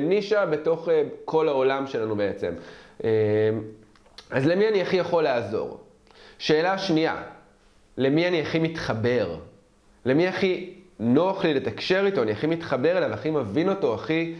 נישה 0.00 0.46
בתוך 0.46 0.88
כל 1.24 1.48
העולם 1.48 1.86
שלנו 1.86 2.16
בעצם. 2.16 2.52
אז 4.30 4.46
למי 4.46 4.68
אני 4.68 4.82
הכי 4.82 4.96
יכול 4.96 5.22
לעזור? 5.22 5.81
שאלה 6.42 6.78
שנייה, 6.78 7.16
למי 7.96 8.28
אני 8.28 8.40
הכי 8.40 8.58
מתחבר? 8.58 9.36
למי 10.04 10.28
הכי 10.28 10.70
נוח 11.00 11.44
לי 11.44 11.54
לתקשר 11.54 12.02
איתו, 12.06 12.22
אני 12.22 12.32
הכי 12.32 12.46
מתחבר 12.46 12.98
אליו, 12.98 13.12
הכי 13.12 13.30
מבין 13.30 13.68
אותו, 13.68 13.94
הכי 13.94 14.34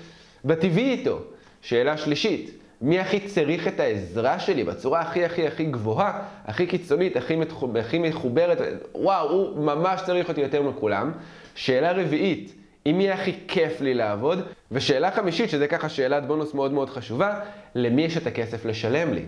בטבעי 0.44 0.90
איתו? 0.90 1.20
שאלה 1.60 1.96
שלישית, 1.96 2.58
מי 2.80 2.98
הכי 2.98 3.20
צריך 3.20 3.68
את 3.68 3.80
העזרה 3.80 4.38
שלי 4.38 4.64
בצורה 4.64 5.00
הכי 5.00 5.24
הכי 5.24 5.46
הכי 5.46 5.64
גבוהה, 5.64 6.22
הכי 6.44 6.66
קיצונית, 6.66 7.16
הכי, 7.16 7.36
מתח... 7.36 7.62
הכי 7.80 7.98
מחוברת, 7.98 8.58
וואו, 8.94 9.30
הוא 9.30 9.64
ממש 9.64 10.00
צריך 10.06 10.28
אותי 10.28 10.40
יותר 10.40 10.62
מכולם. 10.62 11.12
שאלה 11.54 11.92
רביעית, 11.92 12.54
עם 12.84 12.98
מי 12.98 13.10
הכי 13.10 13.32
כיף 13.48 13.80
לי 13.80 13.94
לעבוד? 13.94 14.38
ושאלה 14.72 15.10
חמישית, 15.10 15.50
שזה 15.50 15.68
ככה 15.68 15.88
שאלת 15.88 16.26
בונוס 16.26 16.54
מאוד 16.54 16.72
מאוד 16.72 16.90
חשובה, 16.90 17.40
למי 17.74 18.02
יש 18.02 18.16
את 18.16 18.26
הכסף 18.26 18.64
לשלם 18.64 19.14
לי? 19.14 19.24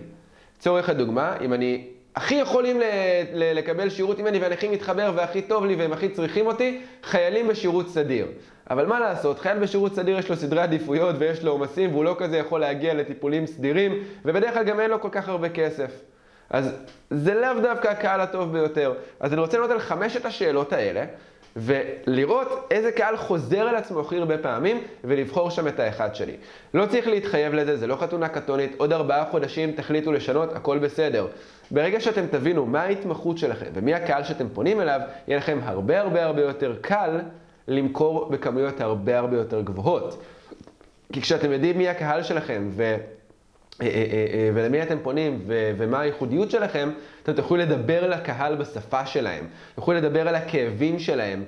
צורך 0.59 0.89
הדוגמה, 0.89 1.37
אם 1.41 1.53
אני 1.53 1.87
הכי 2.15 2.35
יכולים 2.35 2.81
לקבל 3.33 3.89
שירות 3.89 4.19
ממני 4.19 4.39
ואני 4.39 4.53
הכי 4.53 4.67
מתחבר 4.67 5.11
והכי 5.15 5.41
טוב 5.41 5.65
לי 5.65 5.75
והם 5.75 5.93
הכי 5.93 6.09
צריכים 6.09 6.47
אותי, 6.47 6.81
חיילים 7.03 7.47
בשירות 7.47 7.89
סדיר. 7.89 8.27
אבל 8.69 8.85
מה 8.85 8.99
לעשות, 8.99 9.39
חייל 9.39 9.59
בשירות 9.59 9.95
סדיר 9.95 10.17
יש 10.17 10.29
לו 10.29 10.35
סדרי 10.35 10.61
עדיפויות 10.61 11.15
ויש 11.19 11.43
לו 11.43 11.51
עומסים 11.51 11.91
והוא 11.91 12.03
לא 12.03 12.15
כזה 12.19 12.37
יכול 12.37 12.59
להגיע 12.59 12.93
לטיפולים 12.93 13.47
סדירים 13.47 14.03
ובדרך 14.25 14.53
כלל 14.53 14.63
גם 14.63 14.79
אין 14.79 14.89
לו 14.89 15.01
כל 15.01 15.09
כך 15.11 15.29
הרבה 15.29 15.49
כסף. 15.49 15.91
אז 16.49 16.71
זה 17.09 17.33
לאו 17.33 17.61
דווקא 17.61 17.87
הקהל 17.87 18.21
הטוב 18.21 18.51
ביותר. 18.51 18.93
אז 19.19 19.33
אני 19.33 19.41
רוצה 19.41 19.57
לענות 19.57 19.71
על 19.71 19.79
חמשת 19.79 20.25
השאלות 20.25 20.73
האלה 20.73 21.05
ולראות 21.55 22.67
איזה 22.71 22.91
קהל 22.91 23.17
חוזר 23.17 23.61
על 23.61 23.75
עצמו 23.75 23.99
הכי 23.99 24.17
הרבה 24.17 24.37
פעמים 24.37 24.81
ולבחור 25.03 25.49
שם 25.49 25.67
את 25.67 25.79
האחד 25.79 26.15
שלי. 26.15 26.33
לא 26.73 26.85
צריך 26.85 27.07
להתחייב 27.07 27.53
לזה, 27.53 27.77
זה 27.77 27.87
לא 27.87 27.95
חתונה 27.95 28.29
קתונית, 28.29 28.75
עוד 28.77 28.93
ארבעה 28.93 29.25
חודשים 29.25 29.71
תחליטו 29.71 30.11
לשנות, 30.11 30.55
הכל 30.55 30.79
בסדר. 30.79 31.27
ברגע 31.71 31.99
שאתם 31.99 32.27
תבינו 32.27 32.65
מה 32.65 32.81
ההתמחות 32.81 33.37
שלכם 33.37 33.65
ומי 33.73 33.93
הקהל 33.93 34.23
שאתם 34.23 34.49
פונים 34.53 34.81
אליו, 34.81 34.99
יהיה 35.27 35.37
לכם 35.37 35.59
הרבה 35.63 35.99
הרבה 35.99 36.23
הרבה 36.25 36.41
יותר 36.41 36.75
קל 36.81 37.19
למכור 37.67 38.29
בכמויות 38.29 38.81
הרבה 38.81 39.17
הרבה 39.17 39.37
יותר 39.37 39.61
גבוהות. 39.61 40.23
כי 41.13 41.21
כשאתם 41.21 41.51
יודעים 41.51 41.77
מי 41.77 41.89
הקהל 41.89 42.23
שלכם 42.23 42.69
ו... 42.71 42.95
אה, 43.81 43.87
אה, 43.87 43.91
אה, 44.33 44.49
ולמי 44.53 44.83
אתם 44.83 44.97
פונים 45.03 45.39
ומה 45.47 45.99
הייחודיות 45.99 46.51
שלכם, 46.51 46.89
אתם 47.23 47.33
תוכלו 47.33 47.57
לדבר 47.57 48.09
לקהל 48.09 48.55
בשפה 48.55 49.05
שלהם. 49.05 49.47
תוכלו 49.75 49.93
לדבר 49.95 50.27
על 50.27 50.35
הכאבים 50.35 50.99
שלהם, 50.99 51.43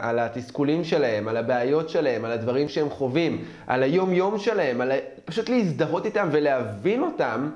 על 0.00 0.18
התסכולים 0.18 0.84
שלהם, 0.84 1.28
על 1.28 1.36
הבעיות 1.36 1.88
שלהם, 1.88 2.24
על 2.24 2.32
הדברים 2.32 2.68
שהם 2.68 2.90
חווים, 2.90 3.44
על 3.66 3.82
היום-יום 3.82 4.38
שלהם, 4.38 4.80
על 4.80 4.92
פשוט 5.24 5.48
להזדהות 5.48 6.06
איתם 6.06 6.28
ולהבין 6.32 7.02
אותם, 7.02 7.50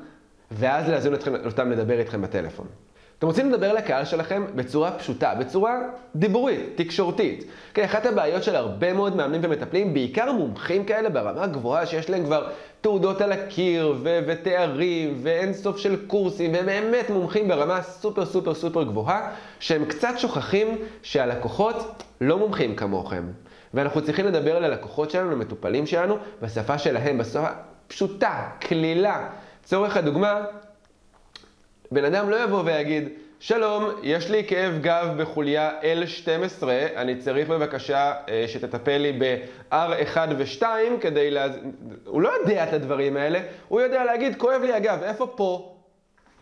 ואז 0.51 0.89
להזין 0.89 1.15
אותם 1.47 1.71
לדבר 1.71 1.99
איתכם 1.99 2.23
בטלפון. 2.23 2.67
אתם 3.21 3.27
רוצים 3.27 3.53
לדבר 3.53 3.73
לקהל 3.73 4.05
שלכם 4.05 4.45
בצורה 4.55 4.91
פשוטה, 4.91 5.35
בצורה 5.35 5.79
דיבורית, 6.17 6.61
תקשורתית. 6.75 7.45
כן, 7.75 7.85
אחת 7.85 8.07
הבעיות 8.07 8.43
של 8.45 8.57
הרבה 8.57 8.93
מאוד 8.93 9.17
מאמנים 9.17 9.41
ומטפלים, 9.45 9.95
בעיקר 9.95 10.33
מומחים 10.33 10.85
כאלה 10.85 11.09
ברמה 11.09 11.47
גבוהה, 11.47 11.87
שיש 11.87 12.11
להם 12.11 12.25
כבר 12.25 12.49
תעודות 12.81 13.21
על 13.21 13.33
הקיר, 13.33 13.95
ו- 14.03 14.19
ותארים, 14.27 15.19
ואין 15.23 15.53
סוף 15.53 15.79
של 15.79 16.07
קורסים, 16.07 16.53
והם 16.53 16.67
באמת 16.67 17.11
מומחים 17.11 17.49
ברמה 17.49 17.83
סופר 17.83 18.27
סופר 18.27 18.55
סופר 18.55 18.83
גבוהה, 18.83 19.31
שהם 19.59 19.85
קצת 19.85 20.15
שוכחים 20.19 20.79
שהלקוחות 21.03 22.03
לא 22.21 22.39
מומחים 22.39 22.77
כמוכם. 22.77 23.23
ואנחנו 23.75 24.03
צריכים 24.03 24.27
לדבר 24.27 24.57
על 24.57 24.65
הלקוחות 24.65 25.11
שלנו, 25.11 25.31
למטופלים 25.31 25.87
שלנו, 25.87 26.17
בשפה 26.43 26.79
שלהם, 26.79 27.19
בשפה 27.19 27.49
פשוטה, 27.89 28.49
קלילה. 28.61 29.29
צורך 29.65 29.97
הדוגמה, 29.97 30.41
בן 31.93 32.05
אדם 32.05 32.31
לא 32.31 32.45
יבוא 32.45 32.63
ויגיד, 32.65 33.09
שלום, 33.41 33.85
יש 34.03 34.31
לי 34.31 34.45
כאב 34.45 34.79
גב 34.81 35.15
בחוליה 35.17 35.71
L12, 35.81 36.65
אני 36.97 37.17
צריך 37.19 37.49
בבקשה 37.49 38.13
אה, 38.29 38.45
שתטפל 38.49 38.97
לי 38.97 39.13
ב-R1 39.19 40.19
ו-2 40.39 40.63
כדי 41.01 41.31
לה... 41.31 41.47
הוא 42.07 42.23
לא 42.23 42.29
יודע 42.29 42.65
את 42.69 42.73
הדברים 42.73 43.17
האלה, 43.17 43.41
הוא 43.69 43.81
יודע 43.81 44.05
להגיד, 44.05 44.37
כואב 44.37 44.63
לי 44.63 44.73
הגב, 44.73 44.99
איפה 45.03 45.27
פה? 45.27 45.77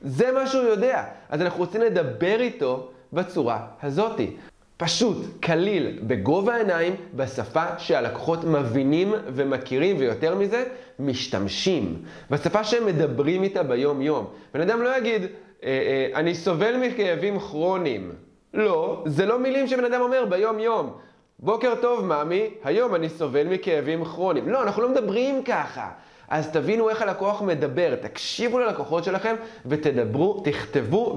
זה 0.02 0.32
מה 0.32 0.46
שהוא 0.46 0.64
יודע. 0.64 1.04
אז 1.28 1.42
אנחנו 1.42 1.58
רוצים 1.58 1.80
לדבר 1.80 2.40
איתו 2.40 2.90
בצורה 3.12 3.66
הזאתי. 3.82 4.36
פשוט, 4.78 5.16
קליל, 5.40 5.98
בגובה 6.02 6.54
העיניים, 6.54 6.94
בשפה 7.14 7.64
שהלקוחות 7.78 8.44
מבינים 8.44 9.14
ומכירים, 9.26 9.96
ויותר 9.98 10.34
מזה, 10.34 10.64
משתמשים. 10.98 12.02
בשפה 12.30 12.64
שהם 12.64 12.86
מדברים 12.86 13.42
איתה 13.42 13.62
ביום-יום. 13.62 14.26
בן 14.54 14.60
אדם 14.60 14.82
לא 14.82 14.96
יגיד, 14.98 15.22
אה, 15.22 15.28
אה, 15.68 16.08
אני 16.14 16.34
סובל 16.34 16.76
מכאבים 16.76 17.38
כרוניים. 17.38 18.12
לא, 18.54 19.02
זה 19.06 19.26
לא 19.26 19.38
מילים 19.38 19.66
שבן 19.66 19.84
אדם 19.84 20.00
אומר 20.00 20.24
ביום-יום. 20.24 20.92
בוקר 21.38 21.74
טוב, 21.80 22.04
ממי, 22.04 22.50
היום 22.64 22.94
אני 22.94 23.08
סובל 23.08 23.46
מכאבים 23.46 24.04
כרוניים. 24.04 24.48
לא, 24.48 24.62
אנחנו 24.62 24.82
לא 24.82 24.88
מדברים 24.88 25.42
ככה. 25.42 25.90
אז 26.28 26.50
תבינו 26.52 26.90
איך 26.90 27.02
הלקוח 27.02 27.42
מדבר, 27.42 27.94
תקשיבו 27.94 28.58
ללקוחות 28.58 29.04
שלכם 29.04 29.34
ותדברו, 29.66 30.42
תכתבו 30.44 31.16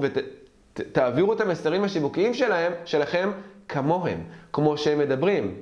ותעבירו 0.74 1.32
את 1.32 1.40
המסרים 1.40 1.84
השיווקיים 1.84 2.34
שלהם, 2.34 2.72
שלכם 2.84 3.30
כמוהם, 3.68 4.20
כמו 4.52 4.76
שהם 4.76 4.98
מדברים. 4.98 5.54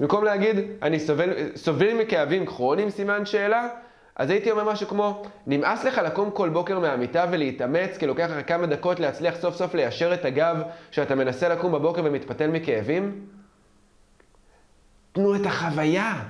במקום 0.00 0.24
להגיד, 0.24 0.56
אני 0.82 1.00
סובל, 1.00 1.30
סובל 1.56 1.94
מכאבים 1.94 2.46
כרוניים, 2.46 2.90
סימן 2.90 3.26
שאלה, 3.26 3.68
אז 4.16 4.30
הייתי 4.30 4.50
אומר 4.50 4.64
משהו 4.64 4.88
כמו, 4.88 5.22
נמאס 5.46 5.84
לך 5.84 5.98
לקום 5.98 6.30
כל 6.30 6.48
בוקר 6.48 6.78
מהמיטה 6.78 7.26
ולהתאמץ, 7.30 7.96
כי 7.96 8.06
לוקח 8.06 8.30
לך 8.30 8.48
כמה 8.48 8.66
דקות 8.66 9.00
להצליח 9.00 9.34
סוף 9.36 9.56
סוף 9.56 9.74
ליישר 9.74 10.14
את 10.14 10.24
הגב 10.24 10.62
שאתה 10.90 11.14
מנסה 11.14 11.48
לקום 11.48 11.72
בבוקר 11.72 12.02
ומתפתל 12.04 12.46
מכאבים? 12.46 13.26
תנו 15.12 15.36
את 15.36 15.46
החוויה, 15.46 16.22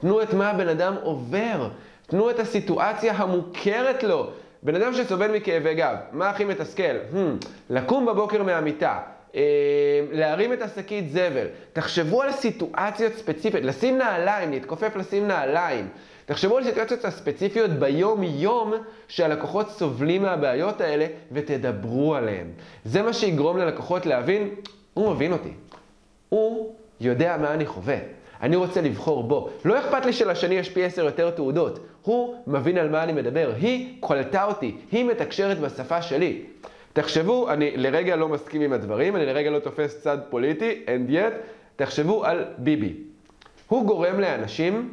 תנו 0.00 0.22
את 0.22 0.34
מה 0.34 0.50
הבן 0.50 0.68
אדם 0.68 0.94
עובר, 1.02 1.68
תנו 2.06 2.30
את 2.30 2.38
הסיטואציה 2.38 3.12
המוכרת 3.12 4.02
לו. 4.02 4.30
בן 4.62 4.74
אדם 4.74 4.94
שסובל 4.94 5.36
מכאבי 5.36 5.74
גב, 5.74 5.96
מה 6.12 6.30
הכי 6.30 6.44
מתסכל? 6.44 6.82
Hmm, 7.12 7.46
לקום 7.70 8.06
בבוקר 8.06 8.42
מהמיטה, 8.42 8.98
להרים 10.12 10.52
את 10.52 10.62
השקית 10.62 11.10
זבל. 11.10 11.46
תחשבו 11.72 12.22
על 12.22 12.32
סיטואציות 12.32 13.12
ספציפיות, 13.12 13.64
לשים 13.64 13.98
נעליים, 13.98 14.50
להתכופף 14.50 14.96
לשים 14.96 15.28
נעליים. 15.28 15.88
תחשבו 16.26 16.56
על 16.56 16.64
סיטואציות 16.64 17.04
הספציפיות 17.04 17.70
ביום-יום 17.70 18.72
שהלקוחות 19.08 19.70
סובלים 19.70 20.22
מהבעיות 20.22 20.80
האלה 20.80 21.06
ותדברו 21.32 22.14
עליהן. 22.14 22.46
זה 22.84 23.02
מה 23.02 23.12
שיגרום 23.12 23.58
ללקוחות 23.58 24.06
להבין, 24.06 24.54
הוא 24.94 25.10
מבין 25.10 25.32
אותי. 25.32 25.52
הוא 26.28 26.74
יודע 27.00 27.36
מה 27.36 27.54
אני 27.54 27.66
חווה. 27.66 27.96
אני 28.42 28.56
רוצה 28.56 28.80
לבחור 28.80 29.22
בו. 29.22 29.50
לא 29.64 29.78
אכפת 29.78 30.06
לי 30.06 30.12
שלשני 30.12 30.54
יש 30.54 30.68
פי 30.68 30.84
עשר 30.84 31.04
יותר 31.04 31.30
תעודות. 31.30 31.86
הוא 32.02 32.34
מבין 32.46 32.78
על 32.78 32.88
מה 32.88 33.02
אני 33.02 33.12
מדבר. 33.12 33.52
היא 33.60 33.96
קולטה 34.00 34.44
אותי. 34.44 34.76
היא 34.92 35.04
מתקשרת 35.04 35.58
בשפה 35.58 36.02
שלי. 36.02 36.42
תחשבו, 36.98 37.50
אני 37.50 37.76
לרגע 37.76 38.16
לא 38.16 38.28
מסכים 38.28 38.60
עם 38.60 38.72
הדברים, 38.72 39.16
אני 39.16 39.26
לרגע 39.26 39.50
לא 39.50 39.58
תופס 39.58 40.00
צד 40.00 40.18
פוליטי, 40.30 40.84
and 40.86 41.10
yet, 41.10 41.34
תחשבו 41.76 42.24
על 42.24 42.44
ביבי. 42.58 42.94
הוא 43.68 43.86
גורם 43.86 44.20
לאנשים 44.20 44.92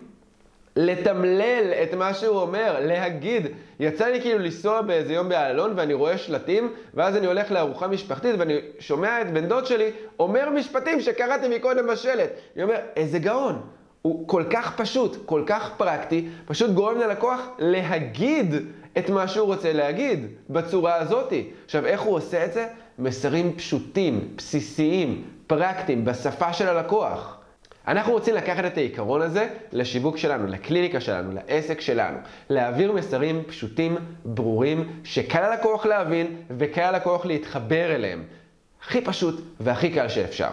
לתמלל 0.75 1.71
את 1.83 1.93
מה 1.93 2.13
שהוא 2.13 2.37
אומר, 2.37 2.79
להגיד. 2.79 3.47
יצא 3.79 4.05
לי 4.05 4.21
כאילו 4.21 4.39
לנסוע 4.39 4.81
באיזה 4.81 5.13
יום 5.13 5.29
באלון 5.29 5.73
ואני 5.75 5.93
רואה 5.93 6.17
שלטים, 6.17 6.73
ואז 6.93 7.17
אני 7.17 7.27
הולך 7.27 7.51
לארוחה 7.51 7.87
משפחתית 7.87 8.35
ואני 8.39 8.57
שומע 8.79 9.21
את 9.21 9.33
בן 9.33 9.45
דוד 9.45 9.65
שלי 9.65 9.91
אומר 10.19 10.49
משפטים 10.49 11.01
שקראתי 11.01 11.57
מקודם 11.57 11.87
בשלט. 11.87 12.29
אני 12.55 12.63
אומר, 12.63 12.77
איזה 12.95 13.19
גאון. 13.19 13.61
הוא 14.01 14.27
כל 14.27 14.43
כך 14.49 14.81
פשוט, 14.81 15.17
כל 15.25 15.43
כך 15.45 15.71
פרקטי, 15.77 16.27
פשוט 16.45 16.71
גורם 16.71 16.97
ללקוח 16.97 17.41
להגיד 17.59 18.53
את 18.97 19.09
מה 19.09 19.27
שהוא 19.27 19.45
רוצה 19.47 19.73
להגיד 19.73 20.27
בצורה 20.49 20.95
הזאתי. 20.95 21.49
עכשיו, 21.65 21.85
איך 21.85 22.01
הוא 22.01 22.15
עושה 22.15 22.45
את 22.45 22.53
זה? 22.53 22.67
מסרים 22.99 23.53
פשוטים, 23.55 24.33
בסיסיים, 24.37 25.23
פרקטיים, 25.47 26.05
בשפה 26.05 26.53
של 26.53 26.67
הלקוח. 26.67 27.37
אנחנו 27.87 28.13
רוצים 28.13 28.35
לקחת 28.35 28.65
את 28.65 28.77
העיקרון 28.77 29.21
הזה 29.21 29.49
לשיווק 29.71 30.17
שלנו, 30.17 30.47
לקליניקה 30.47 31.01
שלנו, 31.01 31.31
לעסק 31.33 31.81
שלנו. 31.81 32.17
להעביר 32.49 32.91
מסרים 32.91 33.43
פשוטים, 33.47 33.97
ברורים, 34.25 35.01
שקל 35.03 35.49
ללקוח 35.49 35.85
להבין 35.85 36.35
וקל 36.57 36.91
ללקוח 36.91 37.25
להתחבר 37.25 37.95
אליהם. 37.95 38.23
הכי 38.83 39.01
פשוט 39.01 39.41
והכי 39.59 39.89
קל 39.89 40.09
שאפשר. 40.09 40.51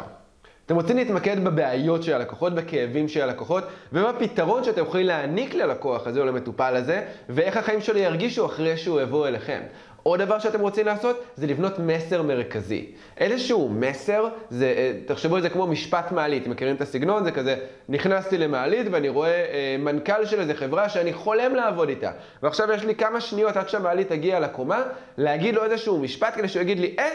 אתם 0.66 0.74
רוצים 0.74 0.96
להתמקד 0.96 1.44
בבעיות 1.44 2.02
של 2.02 2.14
הלקוחות, 2.14 2.54
בכאבים 2.54 3.08
של 3.08 3.22
הלקוחות, 3.22 3.64
ובפתרון 3.92 4.64
שאתם 4.64 4.82
יכולים 4.82 5.06
להעניק 5.06 5.54
ללקוח 5.54 6.06
הזה 6.06 6.20
או 6.20 6.24
למטופל 6.24 6.76
הזה, 6.76 7.02
ואיך 7.28 7.56
החיים 7.56 7.80
שלו 7.80 7.98
ירגישו 7.98 8.46
אחרי 8.46 8.76
שהוא 8.76 9.00
יבוא 9.00 9.28
אליכם. 9.28 9.60
עוד 10.02 10.22
דבר 10.22 10.38
שאתם 10.38 10.60
רוצים 10.60 10.86
לעשות 10.86 11.22
זה 11.36 11.46
לבנות 11.46 11.78
מסר 11.78 12.22
מרכזי. 12.22 12.86
איזשהו 13.18 13.68
מסר, 13.68 14.28
זה, 14.50 14.74
אה, 14.76 14.92
תחשבו 15.06 15.36
על 15.36 15.42
זה 15.42 15.50
כמו 15.50 15.66
משפט 15.66 16.12
מעלית, 16.12 16.46
מכירים 16.46 16.76
את 16.76 16.80
הסגנון? 16.80 17.24
זה 17.24 17.32
כזה, 17.32 17.56
נכנסתי 17.88 18.38
למעלית 18.38 18.86
ואני 18.90 19.08
רואה 19.08 19.30
אה, 19.30 19.76
מנכ"ל 19.78 20.26
של 20.26 20.40
איזה 20.40 20.54
חברה 20.54 20.88
שאני 20.88 21.12
חולם 21.12 21.54
לעבוד 21.54 21.88
איתה. 21.88 22.10
ועכשיו 22.42 22.72
יש 22.72 22.84
לי 22.84 22.94
כמה 22.94 23.20
שניות 23.20 23.56
עד 23.56 23.68
שהמעלית 23.68 24.08
תגיע 24.08 24.40
לקומה, 24.40 24.82
להגיד 25.18 25.54
לו 25.54 25.64
איזשהו 25.64 25.98
משפט 25.98 26.34
כדי 26.34 26.48
שהוא 26.48 26.62
יגיד 26.62 26.78
לי, 26.78 26.96
אה, 26.98 27.08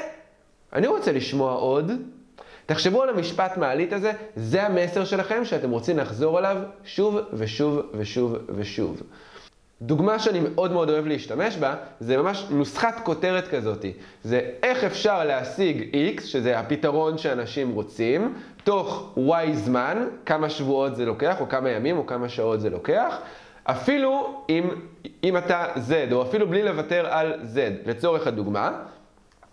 אני 0.74 0.88
רוצה 0.88 1.12
לשמוע 1.12 1.54
עוד. 1.54 1.92
תחשבו 2.68 3.04
על 3.04 3.10
המשפט 3.10 3.58
מעלית 3.58 3.94
הזה, 3.94 4.12
זה 4.36 4.64
המסר 4.64 5.06
שלכם 5.06 5.46
שאתם 5.46 5.70
רוצים 5.70 5.98
לחזור 5.98 6.38
עליו 6.38 6.58
שוב 6.86 7.18
ושוב 7.34 7.80
ושוב 7.94 8.36
ושוב. 8.56 9.02
דוגמה 9.82 10.20
שאני 10.20 10.40
מאוד 10.40 10.72
מאוד 10.72 10.90
אוהב 10.90 11.08
להשתמש 11.08 11.58
בה, 11.58 11.76
זה 12.00 12.18
ממש 12.18 12.46
נוסחת 12.50 13.00
כותרת 13.04 13.48
כזאת. 13.48 13.86
זה 14.24 14.42
איך 14.64 14.84
אפשר 14.84 15.24
להשיג 15.24 15.96
X, 16.18 16.22
שזה 16.22 16.60
הפתרון 16.60 17.18
שאנשים 17.18 17.72
רוצים, 17.72 18.34
תוך 18.64 19.16
Y 19.18 19.54
זמן, 19.54 20.08
כמה 20.26 20.50
שבועות 20.50 20.96
זה 20.96 21.06
לוקח, 21.06 21.42
או 21.42 21.50
כמה 21.50 21.70
ימים, 21.70 21.98
או 21.98 22.06
כמה 22.08 22.30
שעות 22.30 22.62
זה 22.62 22.70
לוקח, 22.70 23.18
אפילו 23.64 24.44
אם, 24.50 24.70
אם 25.24 25.38
אתה 25.38 25.66
Z, 25.76 26.14
או 26.14 26.22
אפילו 26.22 26.48
בלי 26.48 26.64
לוותר 26.64 27.06
על 27.10 27.34
Z, 27.34 27.58
לצורך 27.90 28.28
הדוגמה. 28.28 28.72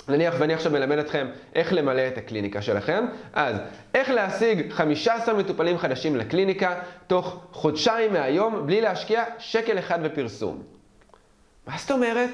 נניח 0.08 0.34
ואני 0.38 0.54
עכשיו 0.54 0.72
מלמד 0.72 0.98
אתכם 0.98 1.26
איך 1.54 1.72
למלא 1.72 2.08
את 2.08 2.18
הקליניקה 2.18 2.62
שלכם, 2.62 3.04
אז 3.32 3.56
איך 3.94 4.10
להשיג 4.10 4.72
15 4.72 5.34
מטופלים 5.34 5.78
חדשים 5.78 6.16
לקליניקה 6.16 6.74
תוך 7.06 7.40
חודשיים 7.52 8.12
מהיום 8.12 8.66
בלי 8.66 8.80
להשקיע 8.80 9.24
שקל 9.38 9.78
אחד 9.78 10.02
בפרסום. 10.02 10.62
מה 11.66 11.74
זאת 11.78 11.90
אומרת? 11.90 12.30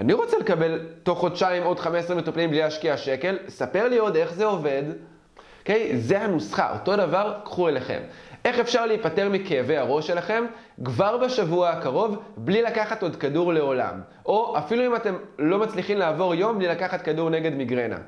אני 0.00 0.12
רוצה 0.12 0.38
לקבל 0.38 0.80
תוך 1.02 1.18
חודשיים 1.18 1.62
עוד 1.62 1.80
15 1.80 2.16
מטופלים 2.16 2.50
בלי 2.50 2.58
להשקיע 2.58 2.96
שקל, 2.96 3.38
ספר 3.48 3.88
לי 3.88 3.98
עוד 3.98 4.16
איך 4.16 4.32
זה 4.32 4.44
עובד. 4.44 4.82
אוקיי? 5.60 5.90
Okay? 5.92 5.96
זה 5.96 6.20
הנוסחה, 6.20 6.72
אותו 6.78 6.96
דבר, 6.96 7.40
קחו 7.44 7.68
אליכם. 7.68 8.00
איך 8.44 8.58
אפשר 8.58 8.86
להיפטר 8.86 9.28
מכאבי 9.28 9.76
הראש 9.76 10.06
שלכם 10.06 10.44
כבר 10.84 11.18
בשבוע 11.18 11.70
הקרוב 11.70 12.22
בלי 12.36 12.62
לקחת 12.62 13.02
עוד 13.02 13.16
כדור 13.16 13.52
לעולם? 13.52 14.00
או 14.26 14.58
אפילו 14.58 14.86
אם 14.86 14.96
אתם 14.96 15.14
לא 15.38 15.58
מצליחים 15.58 15.98
לעבור 15.98 16.34
יום 16.34 16.58
בלי 16.58 16.68
לקחת 16.68 17.02
כדור 17.02 17.30
נגד 17.30 17.52
מיגרנה. 17.54 17.98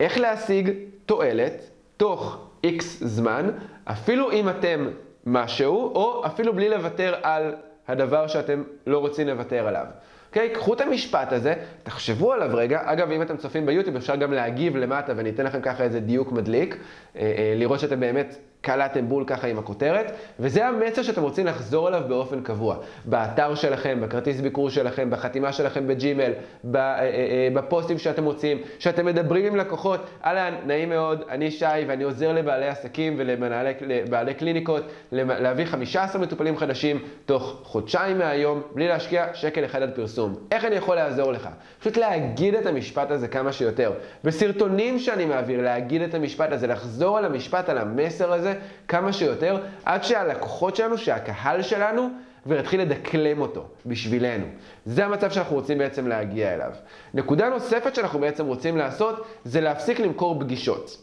איך 0.00 0.18
להשיג 0.18 0.70
תועלת 1.06 1.70
תוך 1.96 2.46
X 2.66 2.82
זמן, 3.00 3.50
אפילו 3.84 4.32
אם 4.32 4.48
אתם 4.48 4.88
משהו, 5.26 5.92
או 5.94 6.26
אפילו 6.26 6.52
בלי 6.54 6.68
לוותר 6.68 7.14
על 7.22 7.54
הדבר 7.88 8.26
שאתם 8.26 8.62
לא 8.86 8.98
רוצים 8.98 9.28
לוותר 9.28 9.68
עליו. 9.68 9.86
אוקיי? 10.28 10.50
Okay, 10.52 10.54
קחו 10.54 10.74
את 10.74 10.80
המשפט 10.80 11.32
הזה, 11.32 11.54
תחשבו 11.82 12.32
עליו 12.32 12.50
רגע. 12.52 12.80
אגב, 12.84 13.10
אם 13.10 13.22
אתם 13.22 13.36
צופים 13.36 13.66
ביוטיוב, 13.66 13.96
אפשר 13.96 14.16
גם 14.16 14.32
להגיב 14.32 14.76
למטה 14.76 15.12
ואני 15.16 15.30
אתן 15.30 15.46
לכם 15.46 15.60
ככה 15.60 15.84
איזה 15.84 16.00
דיוק 16.00 16.32
מדליק, 16.32 16.76
אה, 17.16 17.20
אה, 17.20 17.54
לראות 17.56 17.80
שאתם 17.80 18.00
באמת 18.00 18.36
קלעתם 18.60 19.08
בול 19.08 19.24
ככה 19.26 19.46
עם 19.46 19.58
הכותרת, 19.58 20.12
וזה 20.40 20.66
המסר 20.66 21.02
שאתם 21.02 21.22
רוצים 21.22 21.46
לחזור 21.46 21.88
אליו 21.88 22.02
באופן 22.08 22.40
קבוע. 22.42 22.76
באתר 23.04 23.54
שלכם, 23.54 23.98
בכרטיס 24.02 24.40
ביקור 24.40 24.70
שלכם, 24.70 25.10
בחתימה 25.10 25.52
שלכם 25.52 25.86
בג'ימל, 25.86 26.22
אה, 26.22 26.30
אה, 26.74 27.00
אה, 27.04 27.48
בפוסטים 27.54 27.98
שאתם 27.98 28.24
מוצאים, 28.24 28.58
שאתם 28.78 29.06
מדברים 29.06 29.46
עם 29.46 29.56
לקוחות, 29.56 30.00
אהלן, 30.24 30.54
נעים 30.66 30.88
מאוד, 30.88 31.24
אני 31.30 31.50
שי 31.50 31.64
ואני 31.88 32.04
עוזר 32.04 32.32
לבעלי 32.32 32.68
עסקים 32.68 33.14
ולבעלי 33.18 34.34
קליניקות 34.34 34.82
להביא 35.12 35.64
15 35.64 36.22
מטופלים 36.22 36.56
חדשים 36.56 36.98
תוך 37.26 37.60
חודשיים 37.62 38.18
מהיום, 38.18 38.62
בלי 38.74 38.88
להשקיע 38.88 39.26
שקל 39.34 39.64
אחד 39.64 39.82
על 39.82 39.90
פרסום. 39.90 40.34
איך 40.52 40.64
אני 40.64 40.74
יכול 40.74 40.96
לעזור 40.96 41.32
לך? 41.32 41.48
פשוט 41.80 41.96
להגיד 41.96 42.54
את 42.54 42.66
המשפט 42.66 43.10
הזה 43.10 43.28
כמה 43.28 43.52
שיותר. 43.52 43.92
בסרטונים 44.24 44.98
שאני 44.98 45.24
מעביר, 45.24 45.62
להגיד 45.62 46.02
את 46.02 46.14
המשפט 46.14 46.52
הזה, 46.52 46.66
לחזור 46.66 47.18
על 47.18 47.24
המשפט, 47.24 47.68
על 47.68 47.78
המסר 47.78 48.32
הזה. 48.32 48.49
הזה 48.50 48.60
כמה 48.88 49.12
שיותר, 49.12 49.58
עד 49.84 50.04
שהלקוחות 50.04 50.76
שלנו, 50.76 50.98
שהקהל 50.98 51.62
שלנו, 51.62 52.08
כבר 52.44 52.58
יתחיל 52.58 52.80
לדקלם 52.80 53.40
אותו 53.40 53.64
בשבילנו. 53.86 54.46
זה 54.86 55.04
המצב 55.04 55.30
שאנחנו 55.30 55.56
רוצים 55.56 55.78
בעצם 55.78 56.06
להגיע 56.06 56.54
אליו. 56.54 56.70
נקודה 57.14 57.48
נוספת 57.48 57.94
שאנחנו 57.94 58.18
בעצם 58.18 58.46
רוצים 58.46 58.76
לעשות, 58.76 59.26
זה 59.44 59.60
להפסיק 59.60 60.00
למכור 60.00 60.40
פגישות. 60.40 60.96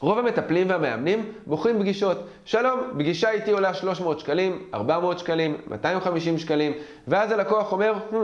רוב 0.00 0.18
המטפלים 0.18 0.70
והמאמנים 0.70 1.32
בוחרים 1.46 1.80
פגישות. 1.80 2.18
שלום, 2.44 2.80
פגישה 2.98 3.30
איתי 3.30 3.50
עולה 3.50 3.74
300 3.74 4.20
שקלים, 4.20 4.68
400 4.74 5.18
שקלים, 5.18 5.56
250 5.66 6.38
שקלים, 6.38 6.72
ואז 7.08 7.32
הלקוח 7.32 7.72
אומר, 7.72 7.94
hmm, 8.10 8.16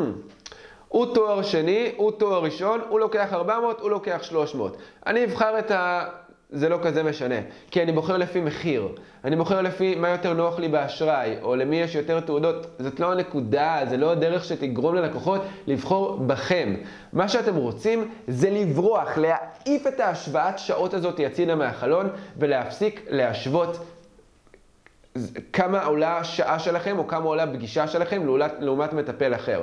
הוא 0.88 1.14
תואר 1.14 1.42
שני, 1.42 1.92
הוא 1.96 2.10
תואר 2.10 2.42
ראשון, 2.42 2.80
הוא 2.88 3.00
לוקח 3.00 3.28
400, 3.32 3.80
הוא 3.80 3.90
לוקח 3.90 4.18
300. 4.22 4.76
אני 5.06 5.24
אבחר 5.24 5.58
את 5.58 5.70
ה... 5.70 6.04
זה 6.50 6.68
לא 6.68 6.78
כזה 6.82 7.02
משנה. 7.02 7.34
כי 7.70 7.82
אני 7.82 7.92
בוחר 7.92 8.16
לפי 8.16 8.40
מחיר. 8.40 8.88
אני 9.24 9.36
בוחר 9.36 9.62
לפי 9.62 9.94
מה 9.94 10.08
יותר 10.08 10.32
נוח 10.32 10.58
לי 10.58 10.68
באשראי, 10.68 11.36
או 11.42 11.56
למי 11.56 11.76
יש 11.76 11.94
יותר 11.94 12.20
תעודות. 12.20 12.66
זאת 12.78 13.00
לא 13.00 13.12
הנקודה, 13.12 13.80
זה 13.88 13.96
לא 13.96 14.12
הדרך 14.12 14.44
שתגרום 14.44 14.94
ללקוחות 14.94 15.40
לבחור 15.66 16.16
בכם. 16.16 16.74
מה 17.12 17.28
שאתם 17.28 17.56
רוצים 17.56 18.10
זה 18.28 18.50
לברוח, 18.50 19.18
להעיף 19.18 19.86
את 19.86 20.00
ההשוואת 20.00 20.58
שעות 20.58 20.94
הזאת 20.94 21.20
הצידה 21.26 21.54
מהחלון, 21.54 22.08
ולהפסיק 22.36 23.06
להשוות 23.08 23.78
כמה 25.52 25.84
עולה 25.84 26.24
שעה 26.24 26.58
שלכם, 26.58 26.98
או 26.98 27.06
כמה 27.06 27.24
עולה 27.24 27.46
פגישה 27.46 27.86
שלכם, 27.86 28.26
לעומת, 28.26 28.52
לעומת 28.58 28.92
מטפל 28.92 29.34
אחר. 29.34 29.62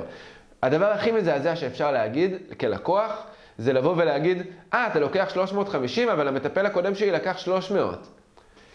הדבר 0.62 0.86
הכי 0.86 1.12
מזעזע 1.12 1.56
שאפשר 1.56 1.92
להגיד 1.92 2.32
כלקוח, 2.60 3.26
זה 3.58 3.72
לבוא 3.72 3.94
ולהגיד, 3.96 4.42
אה, 4.74 4.86
אתה 4.86 5.00
לוקח 5.00 5.28
350, 5.32 6.08
אבל 6.08 6.28
המטפל 6.28 6.66
הקודם 6.66 6.94
שלי 6.94 7.10
לקח 7.10 7.38
300. 7.38 8.08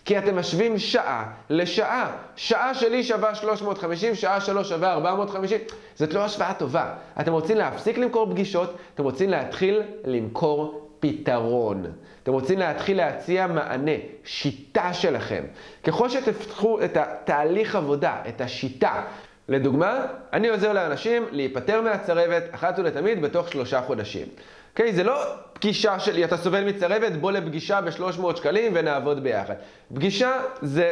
כי 0.05 0.17
אתם 0.17 0.39
משווים 0.39 0.79
שעה 0.79 1.31
לשעה. 1.49 2.11
שעה 2.35 2.73
שלי 2.73 3.03
שווה 3.03 3.35
350, 3.35 4.15
שעה 4.15 4.41
שלו 4.41 4.65
שווה 4.65 4.93
450. 4.93 5.59
זאת 5.95 6.13
לא 6.13 6.25
השוואה 6.25 6.53
טובה. 6.53 6.93
אתם 7.19 7.31
רוצים 7.31 7.57
להפסיק 7.57 7.97
למכור 7.97 8.31
פגישות, 8.31 8.77
אתם 8.93 9.03
רוצים 9.03 9.29
להתחיל 9.29 9.81
למכור 10.05 10.89
פתרון. 10.99 11.85
אתם 12.23 12.31
רוצים 12.31 12.59
להתחיל 12.59 12.97
להציע 12.97 13.47
מענה, 13.47 13.91
שיטה 14.23 14.93
שלכם. 14.93 15.43
ככל 15.83 16.09
שתפתחו 16.09 16.81
את 16.83 16.97
התהליך 16.97 17.75
עבודה, 17.75 18.15
את 18.29 18.41
השיטה, 18.41 19.03
לדוגמה, 19.49 20.05
אני 20.33 20.49
עוזר 20.49 20.73
לאנשים 20.73 21.25
להיפטר 21.31 21.81
מהצרבת 21.81 22.43
אחת 22.51 22.79
ולתמיד 22.79 23.21
בתוך 23.21 23.51
שלושה 23.51 23.81
חודשים. 23.81 24.27
אוקיי? 24.71 24.89
Okay, 24.89 24.95
זה 24.95 25.03
לא 25.03 25.23
פגישה 25.53 25.99
שלי, 25.99 26.25
אתה 26.25 26.37
סובל 26.37 26.63
מצרבת, 26.63 27.11
בוא 27.11 27.31
לפגישה 27.31 27.81
ב-300 27.81 28.35
שקלים 28.35 28.71
ונעבוד 28.75 29.23
ביחד. 29.23 29.53
פגישה 29.93 30.31
זה, 30.61 30.91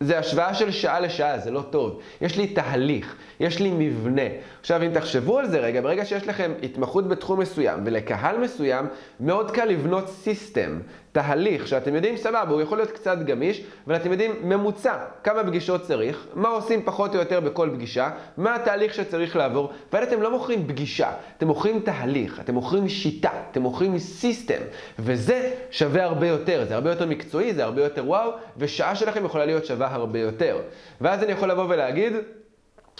זה 0.00 0.18
השוואה 0.18 0.54
של 0.54 0.70
שעה 0.70 1.00
לשעה, 1.00 1.38
זה 1.38 1.50
לא 1.50 1.62
טוב. 1.70 2.00
יש 2.20 2.36
לי 2.36 2.46
תהליך, 2.46 3.16
יש 3.40 3.60
לי 3.60 3.70
מבנה. 3.70 4.22
עכשיו, 4.60 4.82
אם 4.82 4.90
תחשבו 4.94 5.38
על 5.38 5.48
זה 5.48 5.58
רגע, 5.58 5.80
ברגע 5.80 6.04
שיש 6.04 6.26
לכם 6.26 6.52
התמחות 6.62 7.08
בתחום 7.08 7.40
מסוים 7.40 7.80
ולקהל 7.84 8.38
מסוים, 8.38 8.86
מאוד 9.20 9.50
קל 9.50 9.64
לבנות 9.64 10.08
system, 10.08 10.80
תהליך, 11.12 11.68
שאתם 11.68 11.94
יודעים, 11.94 12.16
סבבה, 12.16 12.50
הוא 12.50 12.60
יכול 12.60 12.78
להיות 12.78 12.90
קצת 12.90 13.18
גמיש, 13.18 13.62
אבל 13.86 13.96
אתם 13.96 14.12
יודעים 14.12 14.34
ממוצע, 14.42 14.94
כמה 15.24 15.44
פגישות 15.44 15.82
צריך, 15.82 16.26
מה 16.34 16.48
עושים 16.48 16.82
פחות 16.84 17.14
או 17.14 17.20
יותר 17.20 17.40
בכל 17.40 17.70
פגישה, 17.74 18.10
מה 18.36 18.54
התהליך 18.54 18.94
שצריך 18.94 19.36
לעבור, 19.36 19.70
ואז 19.92 20.08
אתם 20.08 20.22
לא 20.22 20.30
מוכרים 20.30 20.68
פגישה, 20.68 21.12
אתם 21.36 21.46
מוכרים 21.46 21.80
תהליך, 21.80 22.40
אתם 22.40 22.54
מוכרים 22.54 22.88
שיטה, 22.88 23.30
אתם 23.50 23.62
מוכרים 23.62 23.98
system, 23.98 24.60
וזה 24.98 25.54
שווה 25.70 26.04
הרבה 26.04 26.26
יותר, 26.26 26.64
זה 26.68 26.74
הרבה 26.74 26.90
יותר 26.90 27.06
מקצועי, 27.06 27.54
זה 27.54 27.64
הרבה 27.64 27.82
יותר 27.84 28.04
וואו, 28.06 28.30
ושעה 28.56 28.94
שלכם 28.94 29.24
יכולה 29.24 29.44
להיות 29.44 29.66
שווה 29.66 29.94
הרבה 29.94 30.18
יותר. 30.18 30.58
ואז 31.00 31.22
אני 31.22 31.32
יכול 31.32 31.50
לבוא 31.50 31.64
ולהגיד, 31.68 32.12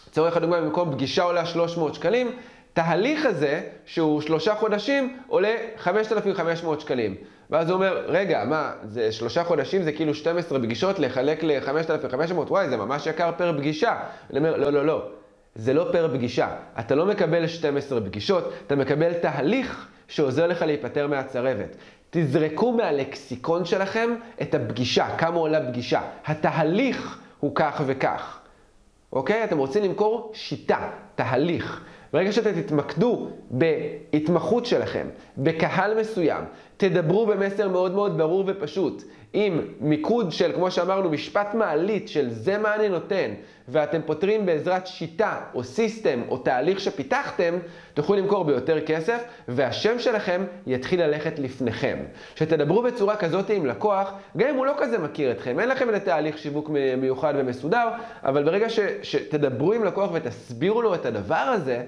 לצורך 0.08 0.36
הדוגמה, 0.36 0.60
במקום 0.60 0.92
פגישה 0.92 1.22
עולה 1.22 1.46
300 1.46 1.94
שקלים, 1.94 2.30
תהליך 2.72 3.26
הזה, 3.26 3.60
שהוא 3.84 4.20
שלושה 4.20 4.54
חודשים, 4.54 5.16
עולה 5.28 5.54
5,500 5.76 6.80
שקלים. 6.80 7.14
ואז 7.50 7.70
הוא 7.70 7.74
אומר, 7.74 8.04
רגע, 8.06 8.44
מה, 8.44 8.72
זה 8.84 9.12
שלושה 9.12 9.44
חודשים, 9.44 9.82
זה 9.82 9.92
כאילו 9.92 10.14
12 10.14 10.58
פגישות, 10.58 10.98
לחלק 10.98 11.42
ל-5,500, 11.42 12.34
וואי, 12.34 12.68
זה 12.68 12.76
ממש 12.76 13.06
יקר 13.06 13.30
פר 13.36 13.58
פגישה. 13.58 13.96
אני 14.30 14.38
אומר, 14.38 14.56
לא, 14.56 14.72
לא, 14.72 14.86
לא, 14.86 15.02
זה 15.54 15.74
לא 15.74 15.88
פר 15.92 16.08
פגישה. 16.12 16.48
אתה 16.78 16.94
לא 16.94 17.06
מקבל 17.06 17.46
12 17.46 18.00
פגישות, 18.00 18.52
אתה 18.66 18.76
מקבל 18.76 19.12
תהליך 19.12 19.88
שעוזר 20.08 20.46
לך 20.46 20.62
להיפטר 20.62 21.06
מהצרבת. 21.06 21.76
תזרקו 22.10 22.72
מהלקסיקון 22.72 23.64
שלכם 23.64 24.10
את 24.42 24.54
הפגישה, 24.54 25.16
כמה 25.18 25.36
עולה 25.36 25.68
פגישה. 25.68 26.00
התהליך 26.26 27.18
הוא 27.40 27.52
כך 27.54 27.82
וכך. 27.86 28.38
אוקיי? 29.12 29.44
אתם 29.44 29.58
רוצים 29.58 29.84
למכור 29.84 30.30
שיטה, 30.34 30.88
תהליך. 31.14 31.84
ברגע 32.12 32.32
שאתם 32.32 32.60
תתמקדו 32.62 33.28
בהתמחות 33.50 34.66
שלכם, 34.66 35.06
בקהל 35.38 36.00
מסוים, 36.00 36.44
תדברו 36.76 37.26
במסר 37.26 37.68
מאוד 37.68 37.94
מאוד 37.94 38.18
ברור 38.18 38.44
ופשוט. 38.46 39.02
עם 39.32 39.60
מיקוד 39.80 40.32
של, 40.32 40.52
כמו 40.52 40.70
שאמרנו, 40.70 41.10
משפט 41.10 41.54
מעלית 41.54 42.08
של 42.08 42.30
זה 42.30 42.58
מה 42.58 42.74
אני 42.74 42.88
נותן, 42.88 43.30
ואתם 43.68 44.00
פותרים 44.06 44.46
בעזרת 44.46 44.86
שיטה 44.86 45.40
או 45.54 45.64
סיסטם 45.64 46.22
או 46.28 46.38
תהליך 46.38 46.80
שפיתחתם, 46.80 47.54
תוכלו 47.94 48.16
למכור 48.16 48.44
ביותר 48.44 48.80
כסף, 48.80 49.24
והשם 49.48 49.98
שלכם 49.98 50.44
יתחיל 50.66 51.02
ללכת 51.02 51.38
לפניכם. 51.38 51.98
כשתדברו 52.34 52.82
בצורה 52.82 53.16
כזאת 53.16 53.50
עם 53.50 53.66
לקוח, 53.66 54.12
גם 54.36 54.48
אם 54.48 54.56
הוא 54.56 54.66
לא 54.66 54.74
כזה 54.78 54.98
מכיר 54.98 55.30
אתכם, 55.30 55.60
אין 55.60 55.68
לכם 55.68 55.88
איזה 55.88 56.00
תהליך 56.00 56.38
שיווק 56.38 56.70
מיוחד 56.98 57.34
ומסודר, 57.36 57.88
אבל 58.22 58.44
ברגע 58.44 58.68
ש, 58.68 58.80
שתדברו 59.02 59.72
עם 59.72 59.84
לקוח 59.84 60.10
ותסבירו 60.12 60.82
לו 60.82 60.94
את 60.94 61.06
הדבר 61.06 61.34
הזה, 61.34 61.82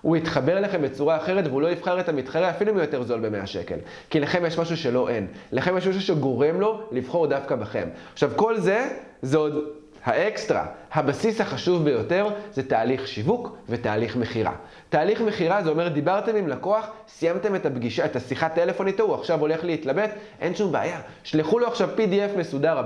הוא 0.00 0.16
יתחבר 0.16 0.58
אליכם 0.58 0.82
בצורה 0.82 1.16
אחרת 1.16 1.46
והוא 1.46 1.62
לא 1.62 1.70
יבחר 1.70 2.00
את 2.00 2.08
המתחרה 2.08 2.50
אפילו 2.50 2.70
אם 2.70 2.76
הוא 2.76 2.82
יותר 2.82 3.02
זול 3.02 3.28
ב-100 3.28 3.46
שקל. 3.46 3.76
כי 4.10 4.20
לכם 4.20 4.46
יש 4.46 4.58
משהו 4.58 4.76
שלא 4.76 5.08
אין. 5.08 5.26
לכם 5.52 5.76
יש 5.76 5.86
משהו 5.86 6.00
שגורם 6.00 6.60
לו 6.60 6.80
לבחור 6.92 7.26
דווקא 7.26 7.56
בכם. 7.56 7.88
עכשיו, 8.12 8.30
כל 8.36 8.58
זה, 8.58 8.88
זה 9.22 9.36
עוד 9.36 9.64
האקסטרה. 10.04 10.66
הבסיס 10.92 11.40
החשוב 11.40 11.84
ביותר 11.84 12.28
זה 12.52 12.68
תהליך 12.68 13.08
שיווק 13.08 13.56
ותהליך 13.68 14.16
מכירה. 14.16 14.52
תהליך 14.88 15.20
מכירה 15.20 15.62
זה 15.62 15.70
אומר, 15.70 15.88
דיברתם 15.88 16.36
עם 16.36 16.48
לקוח, 16.48 16.90
סיימתם 17.08 17.54
את 17.54 17.66
הפגישה, 17.66 18.04
את 18.04 18.16
השיחת 18.16 18.54
טלפון 18.54 18.86
איתו, 18.86 19.02
הוא 19.02 19.14
עכשיו 19.14 19.40
הולך 19.40 19.64
להתלבט, 19.64 20.10
אין 20.40 20.54
שום 20.54 20.72
בעיה. 20.72 21.00
שלחו 21.22 21.58
לו 21.58 21.66
עכשיו 21.66 21.88
PDF 21.96 22.38
מסודר 22.38 22.82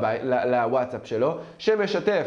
לוואטסאפ 0.46 1.07
שלו, 1.07 1.38
שמשתף 1.59 2.24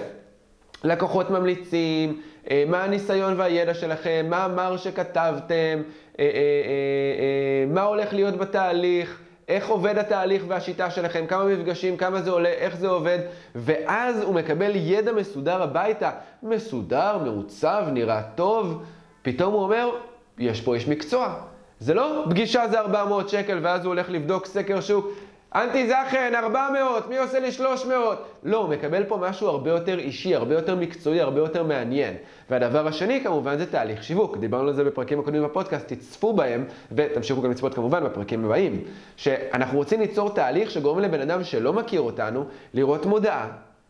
לקוחות 0.83 1.29
ממליצים, 1.29 2.21
מה 2.67 2.83
הניסיון 2.83 3.33
והידע 3.39 3.73
שלכם, 3.73 4.25
מה 4.29 4.43
המר 4.43 4.77
שכתבתם, 4.77 5.81
אה, 6.19 6.25
אה, 6.25 7.65
מה 7.67 7.81
הולך 7.81 8.13
להיות 8.13 8.37
בתהליך, 8.37 9.19
איך 9.47 9.69
עובד 9.69 9.97
התהליך 9.97 10.43
והשיטה 10.47 10.91
שלכם, 10.91 11.25
כמה 11.27 11.45
מפגשים, 11.45 11.97
כמה 11.97 12.21
זה 12.21 12.31
עולה, 12.31 12.49
איך 12.49 12.77
זה 12.77 12.87
עובד, 12.87 13.19
ואז 13.55 14.21
הוא 14.21 14.35
מקבל 14.35 14.71
ידע 14.75 15.11
מסודר 15.11 15.61
הביתה, 15.61 16.11
מסודר, 16.43 17.17
מעוצב, 17.17 17.85
נראה 17.91 18.21
טוב, 18.35 18.83
פתאום 19.21 19.53
הוא 19.53 19.63
אומר, 19.63 19.89
יש 20.37 20.61
פה 20.61 20.75
איש 20.75 20.87
מקצוע. 20.87 21.35
זה 21.79 21.93
לא 21.93 22.23
פגישה 22.29 22.67
זה 22.67 22.79
400 22.79 23.29
שקל 23.29 23.59
ואז 23.61 23.85
הוא 23.85 23.93
הולך 23.93 24.09
לבדוק 24.09 24.45
סקר 24.45 24.81
שוק, 24.81 25.07
אנטי 25.55 25.87
זכן, 25.87 26.33
400, 26.35 27.09
מי 27.09 27.17
עושה 27.17 27.39
לי 27.39 27.51
300? 27.51 28.25
לא, 28.43 28.57
הוא 28.57 28.69
מקבל 28.69 29.03
פה 29.03 29.17
משהו 29.17 29.47
הרבה 29.47 29.69
יותר 29.69 29.99
אישי, 29.99 30.35
הרבה 30.35 30.55
יותר 30.55 30.75
מקצועי, 30.75 31.21
הרבה 31.21 31.39
יותר 31.39 31.63
מעניין. 31.63 32.13
והדבר 32.49 32.87
השני 32.87 33.23
כמובן 33.23 33.57
זה 33.57 33.71
תהליך 33.71 34.03
שיווק. 34.03 34.37
דיברנו 34.37 34.67
על 34.67 34.73
זה 34.73 34.83
בפרקים 34.83 35.19
הקודמים 35.19 35.43
בפודקאסט, 35.43 35.93
תצפו 35.93 36.33
בהם, 36.33 36.65
ותמשיכו 36.91 37.41
גם 37.41 37.51
לצפות 37.51 37.73
כמובן 37.73 38.03
בפרקים 38.03 38.45
הבאים. 38.45 38.83
שאנחנו 39.15 39.77
רוצים 39.77 39.99
ליצור 39.99 40.29
תהליך 40.29 40.71
שגורם 40.71 40.99
לבן 40.99 41.21
אדם 41.21 41.43
שלא 41.43 41.73
מכיר 41.73 42.01
אותנו, 42.01 42.45
לראות 42.73 43.05
מודעה 43.05 43.47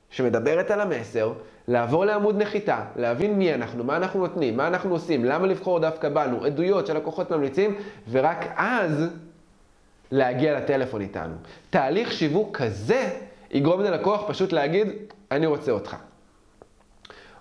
שמדברת 0.10 0.72
על 0.72 0.82
המסר, 0.82 1.34
לעבור 1.68 2.06
לעמוד 2.06 2.42
נחיתה, 2.42 2.82
להבין 2.96 3.34
מי 3.34 3.54
אנחנו, 3.54 3.84
מה 3.84 3.98
אנחנו 3.98 4.20
נותנים, 4.20 4.58
מה 4.58 4.68
אנחנו 4.68 4.94
עושים, 4.94 5.26
למה 5.26 5.48
לבחור 5.48 5.80
דווקא 5.80 6.10
בנו, 6.10 6.46
עדויות 6.46 6.88
של 6.88 6.98
לקוחות 6.98 7.32
ממליצים, 7.32 7.76
ורק 8.12 8.46
אז 8.56 9.10
להגיע 10.12 10.60
לטלפון 10.60 11.02
איתנו. 11.02 11.36
תהליך 11.70 12.12
שיווק 12.12 12.58
כזה 12.58 13.10
יגרום 13.52 13.82
ללקוח 13.82 14.24
פשוט 14.28 14.52
להגיד, 14.54 14.88
אני 15.32 15.46
רוצה 15.46 15.72
אותך. 15.72 15.96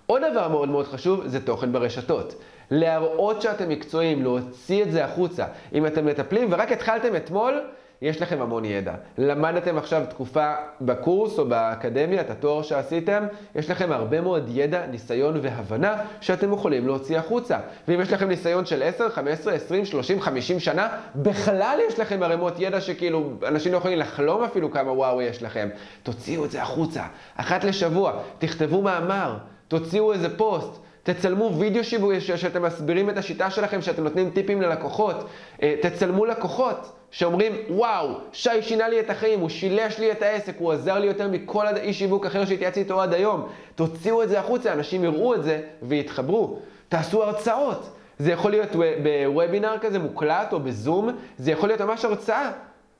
עוד 0.05 0.21
דבר 0.31 0.47
מאוד 0.47 0.69
מאוד 0.69 0.85
חשוב 0.85 1.27
זה 1.27 1.45
תוכן 1.45 1.71
ברשתות. 1.71 2.41
להראות 2.71 3.41
שאתם 3.41 3.69
מקצועיים, 3.69 4.23
להוציא 4.23 4.83
את 4.83 4.91
זה 4.91 5.05
החוצה. 5.05 5.45
אם 5.73 5.85
אתם 5.85 6.05
מטפלים 6.05 6.47
ורק 6.51 6.71
התחלתם 6.71 7.15
אתמול, 7.15 7.61
יש 8.01 8.21
לכם 8.21 8.41
המון 8.41 8.65
ידע. 8.65 8.93
למדתם 9.17 9.77
עכשיו 9.77 10.03
תקופה 10.09 10.53
בקורס 10.81 11.39
או 11.39 11.45
באקדמיה, 11.45 12.21
את 12.21 12.29
התואר 12.29 12.61
שעשיתם, 12.61 13.25
יש 13.55 13.69
לכם 13.69 13.91
הרבה 13.91 14.21
מאוד 14.21 14.45
ידע, 14.49 14.85
ניסיון 14.85 15.39
והבנה 15.41 15.95
שאתם 16.21 16.53
יכולים 16.53 16.87
להוציא 16.87 17.17
החוצה. 17.19 17.59
ואם 17.87 18.01
יש 18.01 18.13
לכם 18.13 18.27
ניסיון 18.27 18.65
של 18.65 18.83
10, 18.83 19.09
15, 19.09 19.53
20, 19.53 19.85
30, 19.85 20.21
50 20.21 20.59
שנה, 20.59 20.87
בכלל 21.15 21.79
יש 21.87 21.99
לכם 21.99 22.23
ערימות 22.23 22.53
ידע 22.59 22.81
שכאילו 22.81 23.31
אנשים 23.47 23.71
לא 23.71 23.77
יכולים 23.77 23.99
לחלום 23.99 24.43
אפילו 24.43 24.71
כמה 24.71 24.91
וואו 24.91 25.21
יש 25.21 25.43
לכם. 25.43 25.69
תוציאו 26.03 26.45
את 26.45 26.51
זה 26.51 26.61
החוצה. 26.61 27.03
אחת 27.35 27.63
לשבוע, 27.63 28.13
תכתבו 28.37 28.81
מאמר, 28.81 29.37
תוציאו 29.67 30.13
איזה 30.13 30.37
פוסט. 30.37 30.81
תצלמו 31.13 31.59
וידאו 31.59 31.83
שיווי 31.83 32.21
שאתם 32.21 32.61
מסבירים 32.61 33.09
את 33.09 33.17
השיטה 33.17 33.49
שלכם, 33.49 33.81
שאתם 33.81 34.03
נותנים 34.03 34.29
טיפים 34.29 34.61
ללקוחות. 34.61 35.15
אה, 35.63 35.75
תצלמו 35.81 36.25
לקוחות 36.25 36.91
שאומרים, 37.11 37.53
וואו, 37.69 38.09
שי 38.33 38.61
שינה 38.61 38.87
לי 38.87 38.99
את 38.99 39.09
החיים, 39.09 39.39
הוא 39.39 39.49
שילש 39.49 39.99
לי 39.99 40.11
את 40.11 40.21
העסק, 40.21 40.53
הוא 40.59 40.71
עזר 40.71 40.99
לי 40.99 41.07
יותר 41.07 41.27
מכל 41.27 41.67
איש 41.67 41.99
שיווק 41.99 42.25
אחר 42.25 42.45
שהתייעצתי 42.45 42.79
איתו 42.79 43.01
עד 43.01 43.13
היום. 43.13 43.47
תוציאו 43.75 44.23
את 44.23 44.29
זה 44.29 44.39
החוצה, 44.39 44.73
אנשים 44.73 45.03
יראו 45.03 45.35
את 45.35 45.43
זה 45.43 45.61
ויתחברו. 45.83 46.59
תעשו 46.89 47.23
הרצאות. 47.23 47.89
זה 48.19 48.31
יכול 48.31 48.51
להיות 48.51 48.69
בוובינר 49.03 49.77
כזה 49.81 49.99
מוקלט 49.99 50.53
או 50.53 50.59
בזום, 50.59 51.09
זה 51.37 51.51
יכול 51.51 51.69
להיות 51.69 51.81
ממש 51.81 52.05
הרצאה. 52.05 52.51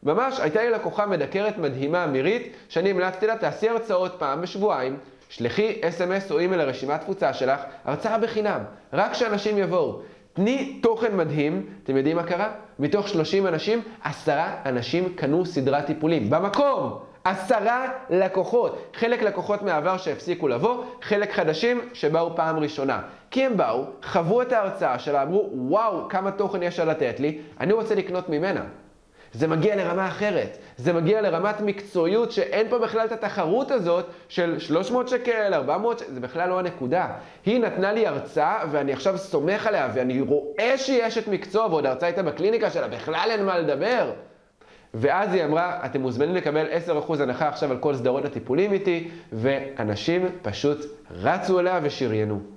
ממש, 0.03 0.39
הייתה 0.39 0.61
לי 0.61 0.69
לקוחה 0.69 1.05
מדקרת 1.05 1.57
מדהימה, 1.57 2.07
מירית, 2.07 2.53
שאני 2.69 2.89
המלצתי 2.89 3.27
לה, 3.27 3.37
תעשי 3.37 3.69
הרצאות 3.69 4.15
פעם 4.19 4.41
בשבועיים, 4.41 4.97
שלחי 5.29 5.81
אס.אם.אס 5.81 6.31
או 6.31 6.39
אימייל 6.39 6.61
לרשימת 6.61 7.01
תפוצה 7.01 7.33
שלך, 7.33 7.61
הרצאה 7.85 8.17
בחינם, 8.17 8.59
רק 8.93 9.13
שאנשים 9.13 9.57
יבואו. 9.57 9.99
תני 10.33 10.79
תוכן 10.81 11.17
מדהים, 11.17 11.65
אתם 11.83 11.97
יודעים 11.97 12.15
מה 12.15 12.23
קרה? 12.23 12.51
מתוך 12.79 13.07
30 13.07 13.47
אנשים, 13.47 13.81
עשרה 14.03 14.55
אנשים 14.65 15.13
קנו 15.15 15.45
סדרת 15.45 15.85
טיפולים. 15.85 16.29
במקום! 16.29 16.99
עשרה 17.23 17.87
לקוחות. 18.09 18.91
חלק 18.93 19.21
לקוחות 19.21 19.61
מהעבר 19.61 19.97
שהפסיקו 19.97 20.47
לבוא, 20.47 20.83
חלק 21.01 21.31
חדשים 21.31 21.81
שבאו 21.93 22.35
פעם 22.35 22.59
ראשונה. 22.59 23.01
כי 23.31 23.45
הם 23.45 23.57
באו, 23.57 23.83
חוו 24.03 24.41
את 24.41 24.51
ההרצאה 24.51 24.99
שלה, 24.99 25.23
אמרו, 25.23 25.49
וואו, 25.53 26.09
כמה 26.09 26.31
תוכן 26.31 26.63
יש 26.63 26.79
לה 26.79 26.85
לתת 26.85 27.19
לי, 27.19 27.39
אני 27.59 27.73
רוצה 27.73 27.95
לקנות 27.95 28.29
ממנה. 28.29 28.61
זה 29.37 29.47
מגיע 29.47 29.75
לרמה 29.75 30.07
אחרת. 30.07 30.57
זה 30.77 30.93
מגיע 30.93 31.21
לרמת 31.21 31.61
מקצועיות 31.61 32.31
שאין 32.31 32.69
פה 32.69 32.79
בכלל 32.79 33.05
את 33.05 33.11
התחרות 33.11 33.71
הזאת 33.71 34.05
של 34.29 34.59
300 34.59 35.07
שקל, 35.07 35.53
400 35.53 35.99
שקל, 35.99 36.13
זה 36.13 36.19
בכלל 36.19 36.49
לא 36.49 36.59
הנקודה. 36.59 37.07
היא 37.45 37.59
נתנה 37.59 37.91
לי 37.91 38.07
הרצאה 38.07 38.63
ואני 38.71 38.93
עכשיו 38.93 39.17
סומך 39.17 39.67
עליה 39.67 39.89
ואני 39.93 40.21
רואה 40.21 40.77
שהיא 40.77 41.07
אשת 41.07 41.27
מקצוע 41.27 41.65
ועוד 41.65 41.85
הרצאה 41.85 42.07
הייתה 42.07 42.23
בקליניקה 42.23 42.69
שלה, 42.69 42.87
בכלל 42.87 43.27
אין 43.31 43.45
מה 43.45 43.59
לדבר. 43.59 44.11
ואז 44.93 45.33
היא 45.33 45.45
אמרה, 45.45 45.79
אתם 45.85 46.01
מוזמנים 46.01 46.35
לקבל 46.35 46.67
10% 47.07 47.21
הנחה 47.21 47.47
עכשיו 47.47 47.71
על 47.71 47.77
כל 47.77 47.95
סדרות 47.95 48.25
הטיפולים 48.25 48.73
איתי, 48.73 49.07
ואנשים 49.33 50.25
פשוט 50.41 50.77
רצו 51.11 51.59
אליה 51.59 51.79
ושריינו. 51.83 52.56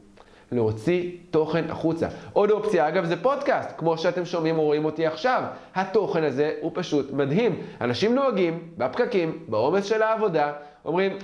להוציא 0.53 1.11
תוכן 1.31 1.65
החוצה. 1.71 2.09
עוד 2.33 2.51
אופציה, 2.51 2.89
אגב, 2.89 3.05
זה 3.05 3.23
פודקאסט, 3.23 3.71
כמו 3.77 3.99
שאתם 3.99 4.25
שומעים 4.25 4.59
או 4.59 4.63
רואים 4.63 4.85
אותי 4.85 5.07
עכשיו. 5.07 5.43
התוכן 5.75 6.25
הזה 6.25 6.53
הוא 6.61 6.71
פשוט 6.75 7.13
מדהים. 7.13 7.61
אנשים 7.81 8.15
נוהגים 8.15 8.69
בפקקים, 8.79 9.39
בעומס 9.49 9.85
של 9.85 10.03
העבודה, 10.03 10.53
אומרים, 10.85 11.19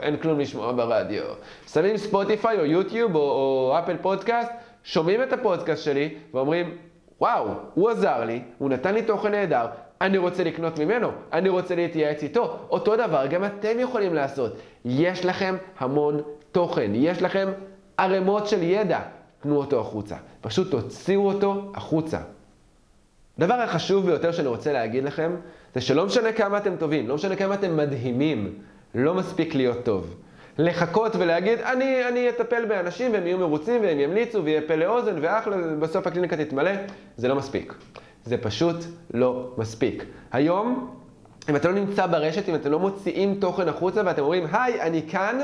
אין 0.00 0.16
כלום 0.16 0.40
לשמוע 0.40 0.72
ברדיו. 0.72 1.22
שמים 1.68 1.96
ספוטיפיי 1.96 2.60
או 2.60 2.64
יוטיוב 2.64 3.14
או, 3.14 3.20
או 3.20 3.78
אפל 3.78 3.96
פודקאסט, 3.96 4.50
שומעים 4.84 5.22
את 5.22 5.32
הפודקאסט 5.32 5.84
שלי 5.84 6.14
ואומרים, 6.34 6.76
וואו, 7.20 7.48
הוא 7.74 7.90
עזר 7.90 8.24
לי, 8.24 8.42
הוא 8.58 8.70
נתן 8.70 8.94
לי 8.94 9.02
תוכן 9.02 9.30
נהדר, 9.30 9.66
אני 10.00 10.18
רוצה 10.18 10.44
לקנות 10.44 10.78
ממנו, 10.78 11.08
אני 11.32 11.48
רוצה 11.48 11.74
להתייעץ 11.74 12.22
איתו. 12.22 12.56
אותו 12.70 12.96
דבר 12.96 13.26
גם 13.26 13.44
אתם 13.44 13.78
יכולים 13.78 14.14
לעשות. 14.14 14.52
יש 14.84 15.24
לכם 15.24 15.56
המון 15.78 16.20
תוכן, 16.52 16.90
יש 16.94 17.22
לכם 17.22 17.48
ערימות 17.96 18.46
של 18.46 18.62
ידע, 18.62 19.00
תנו 19.40 19.56
אותו 19.56 19.80
החוצה. 19.80 20.16
פשוט 20.40 20.70
תוציאו 20.70 21.26
אותו 21.26 21.70
החוצה. 21.74 22.18
הדבר 23.38 23.54
החשוב 23.54 24.06
ביותר 24.06 24.32
שאני 24.32 24.48
רוצה 24.48 24.72
להגיד 24.72 25.04
לכם, 25.04 25.36
זה 25.74 25.80
שלא 25.80 26.06
משנה 26.06 26.32
כמה 26.32 26.58
אתם 26.58 26.76
טובים, 26.76 27.08
לא 27.08 27.14
משנה 27.14 27.36
כמה 27.36 27.54
אתם 27.54 27.76
מדהימים, 27.76 28.54
לא 28.94 29.14
מספיק 29.14 29.54
להיות 29.54 29.84
טוב. 29.84 30.16
לחכות 30.58 31.16
ולהגיד, 31.16 31.58
אני, 31.58 32.08
אני 32.08 32.28
אטפל 32.28 32.64
באנשים 32.64 33.12
והם 33.12 33.26
יהיו 33.26 33.38
מרוצים 33.38 33.82
והם 33.82 34.00
ימליצו 34.00 34.44
ויהיה 34.44 34.60
פה 34.66 34.74
לאוזן 34.74 35.16
ואחלה, 35.20 35.56
בסוף 35.78 36.06
הקליניקה 36.06 36.36
תתמלא, 36.36 36.70
זה 37.16 37.28
לא 37.28 37.34
מספיק. 37.34 37.74
זה 38.24 38.38
פשוט 38.38 38.76
לא 39.14 39.54
מספיק. 39.58 40.04
היום, 40.32 40.94
אם 41.50 41.56
אתם 41.56 41.68
לא 41.68 41.74
נמצא 41.74 42.06
ברשת, 42.06 42.48
אם 42.48 42.54
אתם 42.54 42.70
לא 42.70 42.78
מוציאים 42.78 43.34
תוכן 43.40 43.68
החוצה 43.68 44.02
ואתם 44.04 44.22
אומרים, 44.22 44.46
היי, 44.52 44.82
אני 44.82 45.02
כאן, 45.08 45.38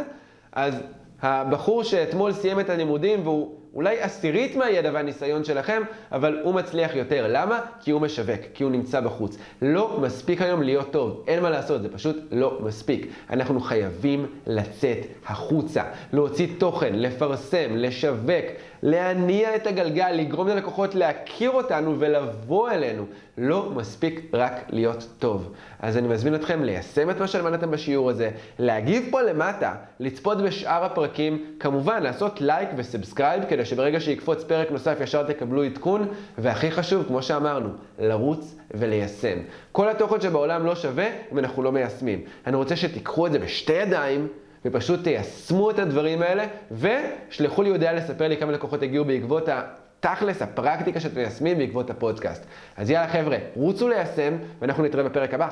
אז 0.52 0.74
הבחור 1.22 1.84
שאתמול 1.84 2.32
סיים 2.32 2.60
את 2.60 2.70
הלימודים 2.70 3.20
והוא 3.26 3.54
אולי 3.74 4.00
עשירית 4.00 4.56
מהידע 4.56 4.90
והניסיון 4.92 5.44
שלכם, 5.44 5.82
אבל 6.12 6.40
הוא 6.42 6.54
מצליח 6.54 6.94
יותר. 6.96 7.26
למה? 7.28 7.60
כי 7.80 7.90
הוא 7.90 8.00
משווק, 8.00 8.40
כי 8.54 8.64
הוא 8.64 8.72
נמצא 8.72 9.00
בחוץ. 9.00 9.38
לא 9.62 9.98
מספיק 10.02 10.42
היום 10.42 10.62
להיות 10.62 10.90
טוב, 10.90 11.24
אין 11.26 11.42
מה 11.42 11.50
לעשות, 11.50 11.82
זה 11.82 11.88
פשוט 11.88 12.16
לא 12.30 12.58
מספיק. 12.60 13.06
אנחנו 13.30 13.60
חייבים 13.60 14.26
לצאת 14.46 14.98
החוצה, 15.26 15.82
להוציא 16.12 16.46
תוכן, 16.58 16.94
לפרסם, 16.94 17.68
לשווק. 17.70 18.44
להניע 18.82 19.56
את 19.56 19.66
הגלגל, 19.66 20.10
לגרום 20.10 20.48
ללקוחות 20.48 20.94
להכיר 20.94 21.50
אותנו 21.50 21.94
ולבוא 21.98 22.70
אלינו. 22.70 23.04
לא 23.38 23.70
מספיק 23.70 24.20
רק 24.32 24.52
להיות 24.68 25.06
טוב. 25.18 25.52
אז 25.80 25.96
אני 25.96 26.08
מזמין 26.08 26.34
אתכם 26.34 26.62
ליישם 26.62 27.10
את 27.10 27.20
מה 27.20 27.26
שלמדתם 27.26 27.70
בשיעור 27.70 28.10
הזה, 28.10 28.30
להגיב 28.58 29.08
פה 29.10 29.22
למטה, 29.22 29.74
לצפות 30.00 30.42
בשאר 30.42 30.84
הפרקים, 30.84 31.44
כמובן 31.60 32.02
לעשות 32.02 32.40
לייק 32.40 32.68
ו 32.76 32.83
subscribe 32.83 33.42
כדי 33.48 33.64
שברגע 33.64 34.00
שיקפוץ 34.00 34.44
פרק 34.44 34.70
נוסף 34.70 34.98
ישר 35.00 35.22
תקבלו 35.22 35.62
עדכון, 35.62 36.08
והכי 36.38 36.70
חשוב, 36.70 37.04
כמו 37.06 37.22
שאמרנו, 37.22 37.68
לרוץ 37.98 38.56
וליישם. 38.74 39.38
כל 39.72 39.88
התוכן 39.88 40.20
שבעולם 40.20 40.66
לא 40.66 40.74
שווה 40.74 41.06
אם 41.32 41.38
אנחנו 41.38 41.62
לא 41.62 41.72
מיישמים. 41.72 42.20
אני 42.46 42.56
רוצה 42.56 42.76
שתיקחו 42.76 43.26
את 43.26 43.32
זה 43.32 43.38
בשתי 43.38 43.72
ידיים. 43.72 44.28
ופשוט 44.64 45.04
תיישמו 45.04 45.70
את 45.70 45.78
הדברים 45.78 46.22
האלה, 46.22 46.46
ושלחו 46.70 47.62
לי 47.62 47.70
הודעה 47.70 47.92
לספר 47.92 48.28
לי 48.28 48.36
כמה 48.36 48.52
לקוחות 48.52 48.82
הגיעו 48.82 49.04
בעקבות 49.04 49.48
התכלס, 49.48 50.42
הפרקטיקה 50.42 51.00
שאתם 51.00 51.20
מיישמים 51.20 51.58
בעקבות 51.58 51.90
הפודקאסט. 51.90 52.46
אז 52.76 52.90
יאללה 52.90 53.08
חבר'ה, 53.08 53.36
רוצו 53.54 53.88
ליישם, 53.88 54.36
ואנחנו 54.60 54.84
נתראה 54.84 55.04
בפרק 55.04 55.34
הבא. 55.34 55.48